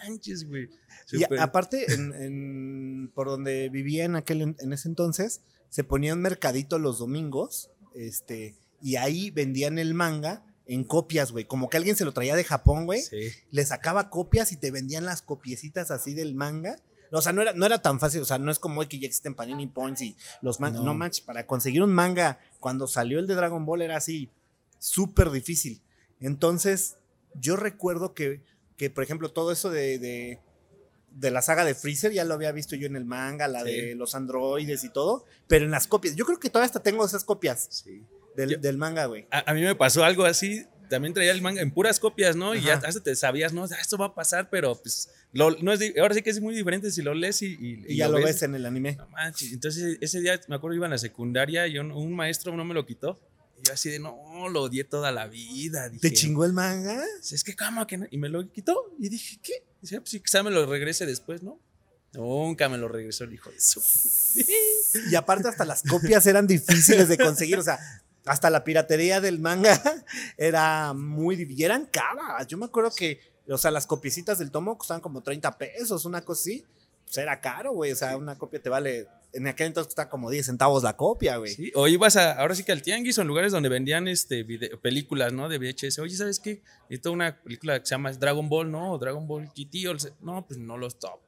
[0.04, 0.70] manches, güey.
[1.12, 6.13] Y Super- aparte, en, en- por donde vivía en aquel en ese entonces, se ponía
[6.13, 11.45] un mercadito los domingos, este, y ahí vendían el manga en copias, güey.
[11.45, 13.01] Como que alguien se lo traía de Japón, güey.
[13.01, 13.32] Sí.
[13.51, 16.76] Le sacaba copias y te vendían las copiecitas así del manga.
[17.11, 18.99] O sea, no era, no era tan fácil, o sea, no es como hoy que
[18.99, 20.82] ya existen Panini Points y los mangas.
[20.82, 20.88] No.
[20.88, 20.93] No.
[20.93, 24.30] manches, para conseguir un manga cuando salió el de Dragon Ball era así,
[24.78, 25.82] súper difícil.
[26.20, 26.97] Entonces,
[27.34, 28.43] yo recuerdo que,
[28.78, 30.39] que, por ejemplo, todo eso de, de,
[31.12, 33.72] de la saga de Freezer ya lo había visto yo en el manga, la Sí.
[33.72, 36.16] de los androides y todo, pero en las copias.
[36.16, 38.03] Yo creo que todavía hasta tengo esas copias Sí.
[38.36, 39.28] del, Yo- del manga, güey.
[39.32, 40.66] A, a mí me pasó algo así.
[40.89, 42.55] También traía el manga en puras copias, ¿no?
[42.55, 43.66] Y ya hasta te sabías, ¿no?
[43.66, 46.55] Ah, Esto va a pasar, pero pues lo- no es ahora sí que es muy
[46.55, 48.95] diferente si lo lees y, y- Y, ya lo ves en el anime.
[48.95, 49.51] No manches.
[49.53, 52.74] Entonces ese día me acuerdo iba en la secundaria y un, un maestro no me
[52.74, 53.20] lo quitó.
[53.62, 55.91] Y yo así de, no, lo odié toda la vida.
[55.99, 57.03] ¿Te chingó el manga?
[57.22, 58.05] Es que, ¿cómo que no?
[58.10, 58.95] Y me lo quitó.
[58.99, 59.66] Y dije, ¿qué?
[59.82, 61.60] Dice, pues sí, quizá me lo regrese después, ¿no?
[62.14, 63.82] Nunca me lo regresó el hijo de su.
[65.12, 67.80] Y aparte hasta las copias eran difíciles de conseguir, o sea,
[68.26, 69.80] hasta la piratería del manga
[70.38, 72.47] era muy y eran caras.
[72.47, 76.22] Yo me acuerdo que, o sea, las copiecitas del tomo costaban como 30 pesos, una
[76.22, 76.66] cosa así.
[77.05, 80.30] Pues era caro, güey, o sea, una copia te vale, en aquel entonces costaba como
[80.30, 81.53] 10 centavos la copia, güey.
[81.53, 84.43] Sí, O ibas a, ahora sí que al tianguis o en lugares donde vendían este
[84.43, 85.49] video- películas, ¿no?
[85.49, 85.99] De VHS.
[85.99, 86.61] Oye, ¿sabes qué?
[86.89, 88.93] Necesito una película que se llama Dragon Ball, ¿no?
[88.93, 89.88] O Dragon Ball GT.
[89.88, 91.19] O el no, pues no los top.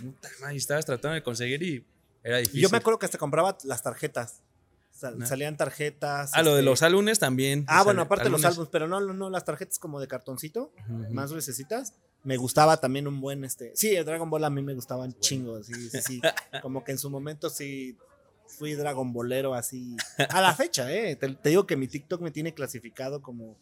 [0.00, 1.84] Puta madre, Y estabas tratando de conseguir y
[2.22, 2.62] era difícil.
[2.62, 4.40] yo me acuerdo que hasta compraba las tarjetas.
[4.94, 6.30] Sal- salían tarjetas.
[6.34, 7.64] Ah, lo de este- los álbumes también.
[7.66, 8.52] Ah, Los bueno, aparte de los álbumes.
[8.54, 11.12] álbumes, pero no, no, las tarjetas como de cartoncito, Ujú.
[11.12, 11.94] más gruesecitas.
[12.22, 15.66] Me gustaba también un buen, este, sí, el Dragon Ball a mí me gustaban chingos,
[15.66, 16.20] sí, sí, sí.
[16.62, 17.98] Como que en su momento sí
[18.46, 19.96] fui Dragon Ballero así.
[20.30, 21.16] A la fecha, eh.
[21.16, 23.56] Te, te digo que mi TikTok me tiene clasificado como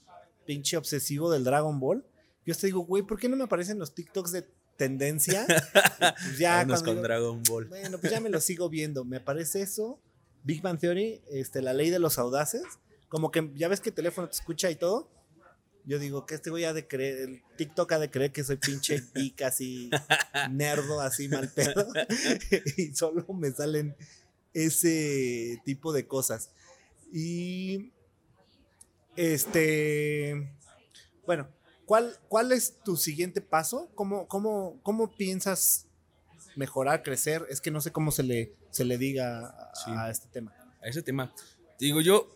[0.47, 2.05] pinche obsesivo del Dragon Ball.
[2.45, 5.47] Yo te digo, güey, ¿por qué no me aparecen los TikToks de tendencia?
[5.99, 7.67] Pues ya Vámonos con digo, Dragon Ball.
[7.69, 9.05] bueno, pues ya me lo sigo viendo.
[9.05, 9.99] Me aparece eso.
[10.45, 12.63] Big Bang Theory, este, la ley de los audaces.
[13.09, 15.09] Como que ya ves que el teléfono te escucha y todo.
[15.85, 18.57] Yo digo que este güey ha de creer, el TikTok ha de creer que soy
[18.57, 19.91] pinche geek así,
[20.51, 21.87] nerdo, así mal pedo.
[22.77, 23.97] y solo me salen
[24.55, 26.51] ese tipo de cosas.
[27.13, 27.93] Y
[29.17, 30.57] este,
[31.27, 31.49] bueno,
[31.85, 33.91] ¿cuál, cuál es tu siguiente paso?
[33.95, 35.87] ¿Cómo, cómo, cómo piensas
[36.57, 37.45] mejorar, crecer?
[37.51, 39.91] Es que no sé cómo se le, se le diga a, Sí.
[39.97, 40.53] a este tema.
[40.83, 41.33] a ese tema.
[41.79, 42.29] Digo yo,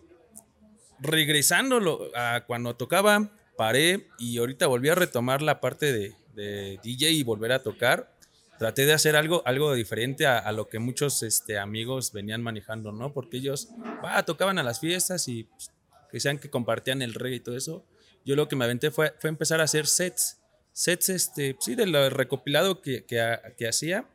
[1.00, 7.10] regresándolo a cuando tocaba, paré y ahorita volví a retomar la parte de, de DJ
[7.10, 8.12] y volver a tocar.
[8.58, 12.90] Traté de hacer algo, algo diferente a, a lo que muchos este, amigos venían manejando,
[12.92, 13.12] ¿no?
[13.12, 13.68] Porque ellos
[14.02, 15.70] ah, tocaban a las fiestas y pues,
[16.10, 17.84] que sean que compartían el reggae y todo eso.
[18.24, 20.38] Yo lo que me aventé fue, fue empezar a hacer sets.
[20.72, 24.06] Sets, este, sí, del recopilado que, que hacía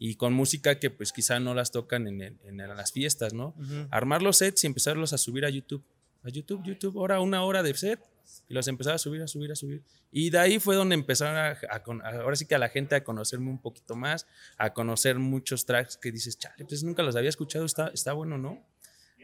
[0.00, 3.54] y con música que pues quizá no las tocan en, el- en las fiestas, ¿no?
[3.92, 5.84] armar los sets y empezarlos a subir a YouTube.
[6.24, 8.00] A YouTube, YouTube, hora, una hora de set.
[8.48, 9.82] Y los empezaba a subir, a subir, a subir.
[10.12, 12.94] Y de ahí fue donde empezaron a, a a- ahora sí que a la gente
[12.94, 14.26] a conocerme un poquito más,
[14.56, 18.38] a conocer muchos tracks que dices, chale, pues nunca los había escuchado, está, está bueno,
[18.38, 18.64] ¿no?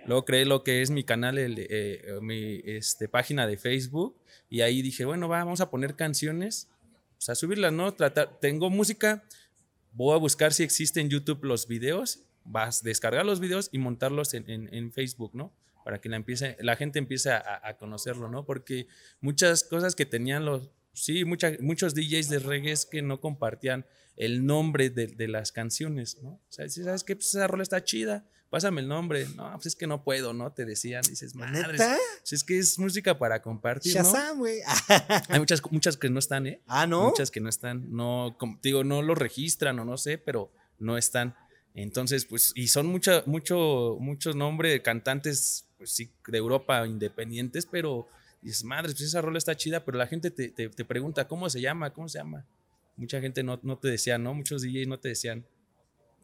[0.06, 4.16] Luego creé lo que es mi canal, el, eh, mi este, página de Facebook.
[4.50, 6.68] Y ahí dije, bueno, va, vamos a poner canciones,
[7.16, 7.92] pues a subirlas, ¿no?
[7.94, 9.24] Tratar, tengo música,
[9.96, 13.78] voy a buscar si existen en YouTube los videos, vas a descargar los videos y
[13.78, 15.52] montarlos en, Facebook, ¿no?
[15.84, 18.44] Para que la, gente empiece a, conocerlo, ¿no?
[18.44, 18.88] Porque
[19.20, 23.86] muchas cosas que tenían los, sí, mucha- muchos DJs de reggae es que no compartían
[24.16, 26.30] el nombre de, de las canciones, ¿no?
[26.30, 29.26] O sea, si sabes que pues, esa rola está chida, pásame el nombre.
[29.36, 30.52] No, pues es que no puedo, ¿no?
[30.52, 31.78] Te decían, dices, madre,
[32.22, 34.02] si es que es música para compartir, ¿no?
[34.04, 34.60] Shazam, güey.
[35.28, 36.60] Hay muchas, muchas que no están, ¿eh?
[36.66, 37.02] ah, ¿no?
[37.08, 40.96] Muchas que no están, no, como digo, no lo registran o no sé, pero no
[40.98, 41.34] están.
[41.74, 47.66] Entonces, pues, y son mucha, mucho, muchos nombres de cantantes, pues sí, de Europa independientes,
[47.66, 48.08] pero
[48.40, 51.50] dices, madre, pues esa rola está chida, pero la gente te, te- te pregunta, ¿cómo
[51.50, 51.92] se llama?
[51.92, 52.46] ¿Cómo se llama?
[52.96, 54.32] Mucha gente no, no te decía, ¿no?
[54.32, 55.44] Muchos DJs no te decían.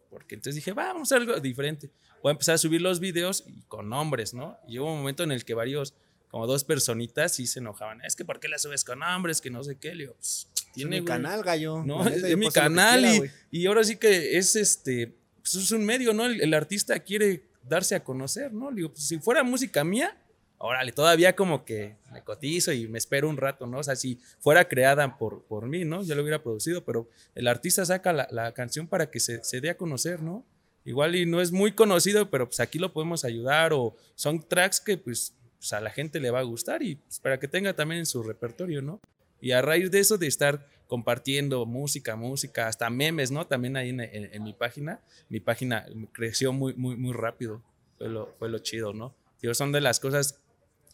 [0.09, 1.91] Porque entonces dije, "Va, vamos a hacer algo diferente.
[2.23, 4.59] Voy a empezar a subir los videos y con nombres, ¿no?
[4.69, 5.95] Y hubo un momento en el que varios,
[6.29, 8.01] como dos personitas, sí se enojaban.
[8.05, 9.41] Es que, ¿por qué la subes con nombres?
[9.41, 9.95] Que no sé qué.
[9.95, 11.07] Le digo, "Pues, Es tiene mi güey".
[11.07, 11.83] canal, gallo.
[11.85, 15.85] No, es mi canal quiera, y, y ahora sí que es este, pues es un
[15.85, 16.25] medio, ¿no?
[16.27, 18.71] El, el artista quiere darse a conocer, ¿no?
[18.73, 20.17] Digo, pues, si fuera música mía,
[20.59, 23.79] órale, todavía como que me cotizo y me espero un rato, ¿no?
[23.79, 26.03] O sea, si fuera creada por, por mí, ¿no?
[26.05, 29.61] Yo lo hubiera producido, pero el artista saca la, la canción para que se, se,
[29.61, 30.47] dé a conocer, ¿no?
[30.85, 34.81] Igual y no es muy conocido, pero pues aquí lo podemos ayudar o son tracks
[34.81, 37.75] que pues, pues a la gente le va a gustar y pues, para que tenga
[37.75, 39.01] también en su repertorio, ¿no?
[39.41, 43.47] Y a raíz de eso, de estar compartiendo música, música, hasta memes, ¿no?
[43.47, 47.63] También ahí en, en, mi página, mi página creció muy, muy, muy rápido.
[47.99, 49.15] Fue lo, fue lo chido, ¿no?
[49.41, 50.39] Digo, son de las cosas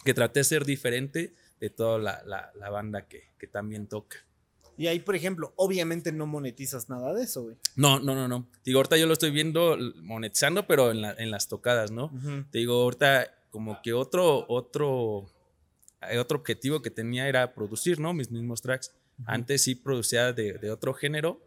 [0.04, 4.24] que traté de ser diferente de toda la, la, la banda que, que, también toca.
[4.78, 7.56] Y ahí, por ejemplo, obviamente no monetizas nada de eso, güey.
[7.76, 8.48] No, no, no, no.
[8.64, 12.06] Digo, ahorita yo lo estoy viendo monetizando, pero en, la, en las tocadas, ¿no?
[12.06, 12.50] Uh -huh.
[12.50, 15.26] Te digo, ahorita como que otro, otro,
[16.18, 18.14] otro objetivo que tenía era producir, ¿no?
[18.14, 18.94] Mis mismos tracks.
[19.18, 19.24] Uh -huh.
[19.26, 21.40] Antes sí producía de, de otro género.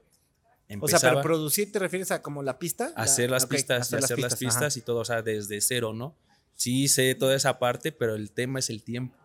[0.67, 2.91] Empezaba o sea, pero producir te refieres a como la pista?
[2.95, 5.59] Hacer las okay, pistas, hacer, hacer las pistas, las pistas y todo, o sea, desde
[5.61, 6.15] cero, ¿no?
[6.61, 9.17] sí sé toda esa parte, pero el tema es el tiempo.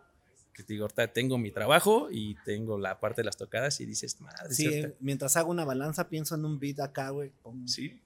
[0.56, 3.84] Que te digo, ahorita tengo mi trabajo y tengo la parte de las tocadas y
[3.84, 4.54] dices, madre.
[4.54, 4.96] Sí, cierta.
[5.00, 7.30] mientras hago una balanza pienso en un beat acá, güey.
[7.66, 8.00] Sí.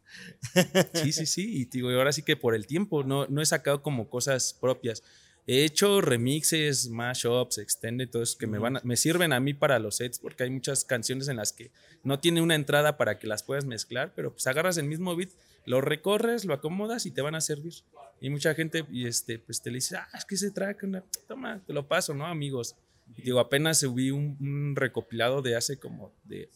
[0.95, 1.61] sí, sí, sí.
[1.61, 4.53] Y te digo, ahora sí que por el tiempo, no, no he sacado como cosas
[4.53, 5.05] propias.
[5.47, 8.53] He hecho remixes, mashups, extended, todo eso que uh -huh.
[8.53, 11.37] me, van a, me sirven a mí para los sets, porque hay muchas canciones en
[11.37, 11.71] las que
[12.03, 15.31] no tiene una entrada para que las puedas mezclar, pero pues agarras el mismo beat,
[15.67, 17.75] lo recorres, lo acomodas y te van a servir.
[18.21, 21.03] Y mucha gente y este, pues te le dice, ah, es que ese track, una,
[21.27, 22.77] toma, te lo paso, ¿no, amigos?
[23.17, 26.49] Y digo, apenas subí un, un recopilado de hace como de,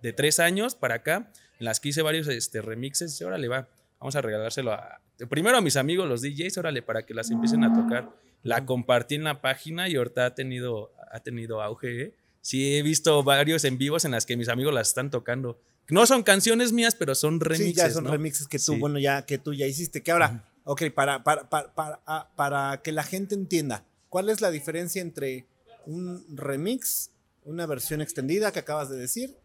[0.00, 3.68] de, tres años para acá, en las que hice varios este, remixes, y órale, va,
[3.98, 7.64] vamos a regalárselo a, primero a mis amigos, los DJs, órale, para que las empiecen
[7.64, 8.10] a tocar.
[8.44, 12.14] La compartí en la página y ahorita ha tenido, ha tenido auge, ¿eh?
[12.40, 15.60] Sí, he visto varios en vivos en las que mis amigos las están tocando.
[15.90, 17.66] No son canciones mías, pero son remixes.
[17.66, 18.10] Sí, ya son ¿no?
[18.10, 18.78] remixes que tú, sí.
[18.78, 20.02] bueno, ya que tú ya hiciste.
[20.02, 24.40] Que ahora, ok, para, para, para, para, ah, para que la gente entienda, ¿cuál es
[24.40, 25.46] la diferencia entre
[25.86, 27.10] un remix,
[27.44, 29.36] una versión extendida que acabas de decir,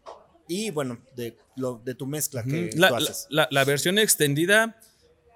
[0.46, 3.26] y bueno, de, lo, de tu mezcla que la, tú haces?
[3.30, 4.78] La, la, la, versión extendida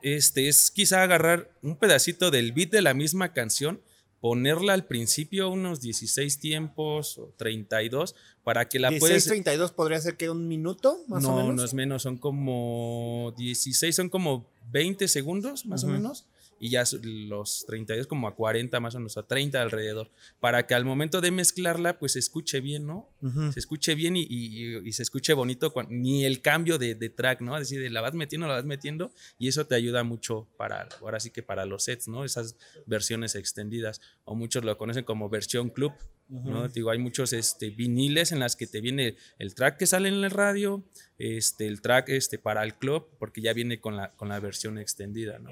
[0.03, 3.81] este, es quizá agarrar un pedacito del beat de la misma canción
[4.21, 10.01] ponerla al principio unos 16 tiempos o 32 para que la 16, puedes 32 podría
[10.01, 11.55] ser que un minuto más no, o menos.
[11.55, 15.91] No, es menos, son como 16, son como 20 segundos más uh -huh.
[15.91, 16.27] o menos
[16.61, 20.75] y ya los 32 como a 40 más o menos, a 30 alrededor, para que
[20.75, 23.09] al momento de mezclarla pues se escuche bien, ¿no?
[23.21, 23.53] Uh -huh.
[23.53, 27.09] Se escuche bien y, y, y, se escuche bonito, cuando, ni el cambio de, de,
[27.11, 27.57] track, ¿no?
[27.57, 31.21] Es decir, la vas metiendo, la vas metiendo y eso te ayuda mucho para, ahora
[31.21, 32.25] sí que para los sets, ¿no?
[32.25, 32.57] Esas
[32.87, 35.93] versiones extendidas, o muchos lo conocen como versión club,
[36.31, 36.51] Uh -huh.
[36.51, 36.69] ¿no?
[36.69, 40.23] Digo, hay muchos este, viniles en las que te viene el track que sale en
[40.23, 40.85] el radio,
[41.17, 44.77] este, el track este, para el club, porque ya viene con la, con la versión
[44.77, 45.51] extendida, ¿no?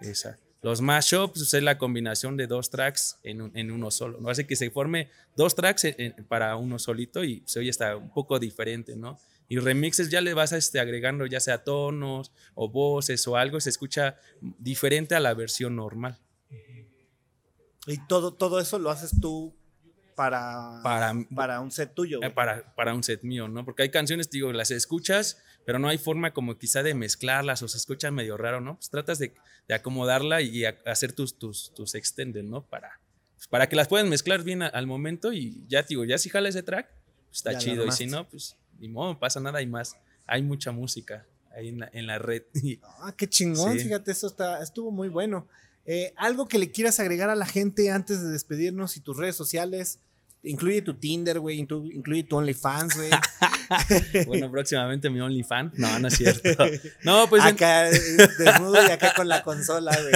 [0.00, 0.38] Esa.
[0.62, 4.30] Los mashups pues, es la combinación de dos tracks en, un, en uno solo, ¿no?
[4.30, 8.12] Hace que se forme dos tracks en, para uno solito y se oye hasta un
[8.12, 9.18] poco diferente, ¿no?
[9.48, 13.60] Y remixes ya le vas a, este, agregando ya sea tonos o voces o algo,
[13.60, 16.18] se escucha diferente a la versión normal.
[17.86, 19.54] Y todo, todo eso lo haces tú
[20.16, 22.18] para, para, para un set tuyo.
[22.18, 22.34] Güey.
[22.34, 23.64] Para, para un set mío, ¿no?
[23.64, 27.68] Porque hay canciones, digo, las escuchas, pero no hay forma como quizá de mezclarlas o
[27.68, 28.76] se escuchan medio raro, ¿no?
[28.76, 29.34] Pues tratas de,
[29.66, 32.62] de acomodarla y a, hacer tus, tus, tus extended, ¿no?
[32.62, 33.00] Para,
[33.34, 36.30] pues para que las puedas mezclar bien a, al momento y ya, digo, ya si
[36.30, 36.88] jala ese track,
[37.26, 37.84] pues está ya chido.
[37.84, 39.96] Y si no, pues ni modo, pasa nada y más.
[40.24, 42.44] Hay mucha música ahí en la, en la red.
[43.00, 43.80] Ah, qué chingón, sí.
[43.80, 45.48] fíjate, eso está, estuvo muy bueno.
[45.84, 49.34] Eh, algo que le quieras agregar a la gente antes de despedirnos y tus redes
[49.34, 49.98] sociales.
[50.42, 51.58] Incluye tu Tinder, güey.
[51.58, 53.10] Incluye tu OnlyFans, güey.
[54.26, 55.78] bueno, próximamente mi OnlyFans.
[55.78, 56.64] No, no es cierto.
[57.02, 57.42] No, pues.
[57.42, 58.16] Acá en...
[58.16, 60.12] desnudo y acá con la consola, güey.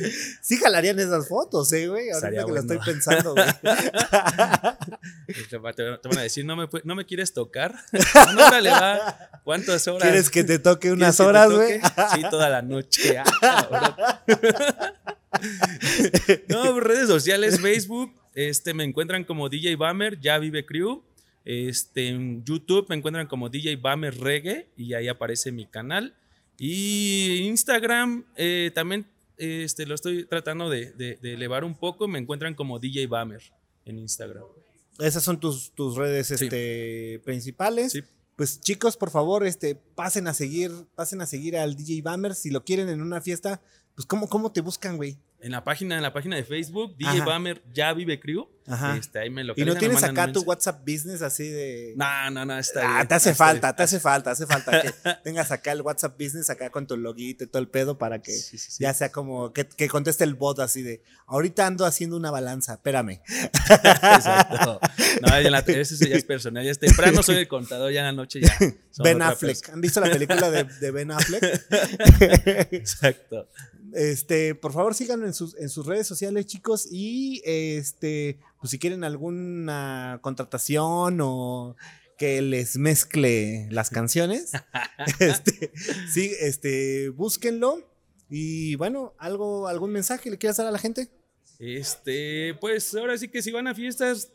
[0.40, 2.10] sí jalarían esas fotos, eh, güey.
[2.10, 2.66] Ahorita Estaría que bueno.
[2.66, 3.46] lo estoy pensando, güey.
[5.48, 5.74] te, van
[6.18, 7.74] a decir, ¿no me, no me quieres tocar?
[8.34, 9.30] No, le va.
[9.42, 10.02] ¿Cuántas horas?
[10.02, 11.80] ¿Quieres que te toque unas horas, güey?
[12.14, 13.18] Sí, toda la noche.
[13.18, 14.22] Ah,
[16.48, 21.02] no, redes sociales, Facebook, este, me encuentran como DJ Bummer, ya vive crew.
[21.44, 26.14] Este, en YouTube me encuentran como DJ Bummer Reggae y ahí aparece mi canal.
[26.58, 29.06] Y Instagram eh, también
[29.36, 32.06] este, lo estoy tratando de, de, de, elevar un poco.
[32.08, 33.42] Me encuentran como DJ Bummer
[33.86, 34.44] en Instagram.
[34.98, 36.34] Esas son tus, tus redes sí.
[36.34, 37.92] este, principales.
[37.92, 38.02] Sí.
[38.36, 42.34] Pues chicos, por favor, este, pasen a seguir, pasen a seguir al DJ Bummer.
[42.34, 43.60] Si lo quieren en una fiesta,
[43.94, 45.18] pues ¿cómo, cómo te buscan, güey?
[45.42, 48.46] En la página, en la página de Facebook, DJ Bummer ya vive crew.
[48.66, 48.96] Ajá.
[48.96, 51.94] Este, ahí me lo ¿Y no tienes acá tu WhatsApp Business así de.?
[51.96, 54.92] No, no, no, está ah, Te hace falta, te hace falta, hace falta que
[55.24, 58.32] tengas acá el WhatsApp Business acá con tu loguito y todo el pedo para que
[58.78, 61.02] ya sea como que, que, conteste el bot así de.
[61.26, 63.20] Ahorita ando haciendo una balanza, espérame.
[63.70, 64.78] Exacto.
[65.22, 68.06] No, ya la, ese ya es personal, ya es temprano, soy el contador, ya en
[68.06, 68.56] la noche ya.
[69.02, 69.70] Ben Affleck.
[69.70, 71.42] ¿Han visto la película de, de Ben Affleck?
[72.72, 73.48] Exacto.
[73.92, 76.86] Este, por favor, síganlo en sus, en sus redes sociales, chicos.
[76.90, 81.76] Y este, pues si quieren alguna contratación o
[82.18, 84.52] que les mezcle las canciones,
[85.18, 85.72] este,
[86.12, 87.88] sí, este, búsquenlo.
[88.28, 91.08] Y bueno, algo, algún mensaje le quieras dar a la gente.
[91.58, 94.30] Este, pues ahora sí que si van a fiestas,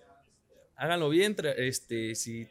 [0.75, 1.35] háganlo bien.
[1.57, 2.47] Este, si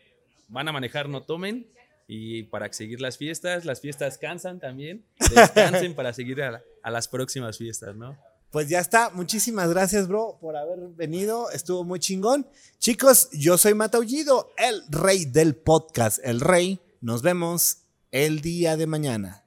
[0.49, 1.67] van a manejar, no tomen
[2.07, 3.65] y para seguir las fiestas.
[3.65, 5.05] Las fiestas cansan también.
[5.19, 8.19] Descansen para seguir a, las próximas fiestas, ¿no?
[8.55, 9.11] Pues ya está.
[9.11, 11.51] Muchísimas gracias, bro, por haber venido.
[11.51, 12.47] Estuvo muy chingón.
[12.79, 16.81] Chicos, yo soy Mataullido, el rey del podcast, el rey.
[17.01, 17.79] Nos vemos
[18.13, 19.44] el día de mañana.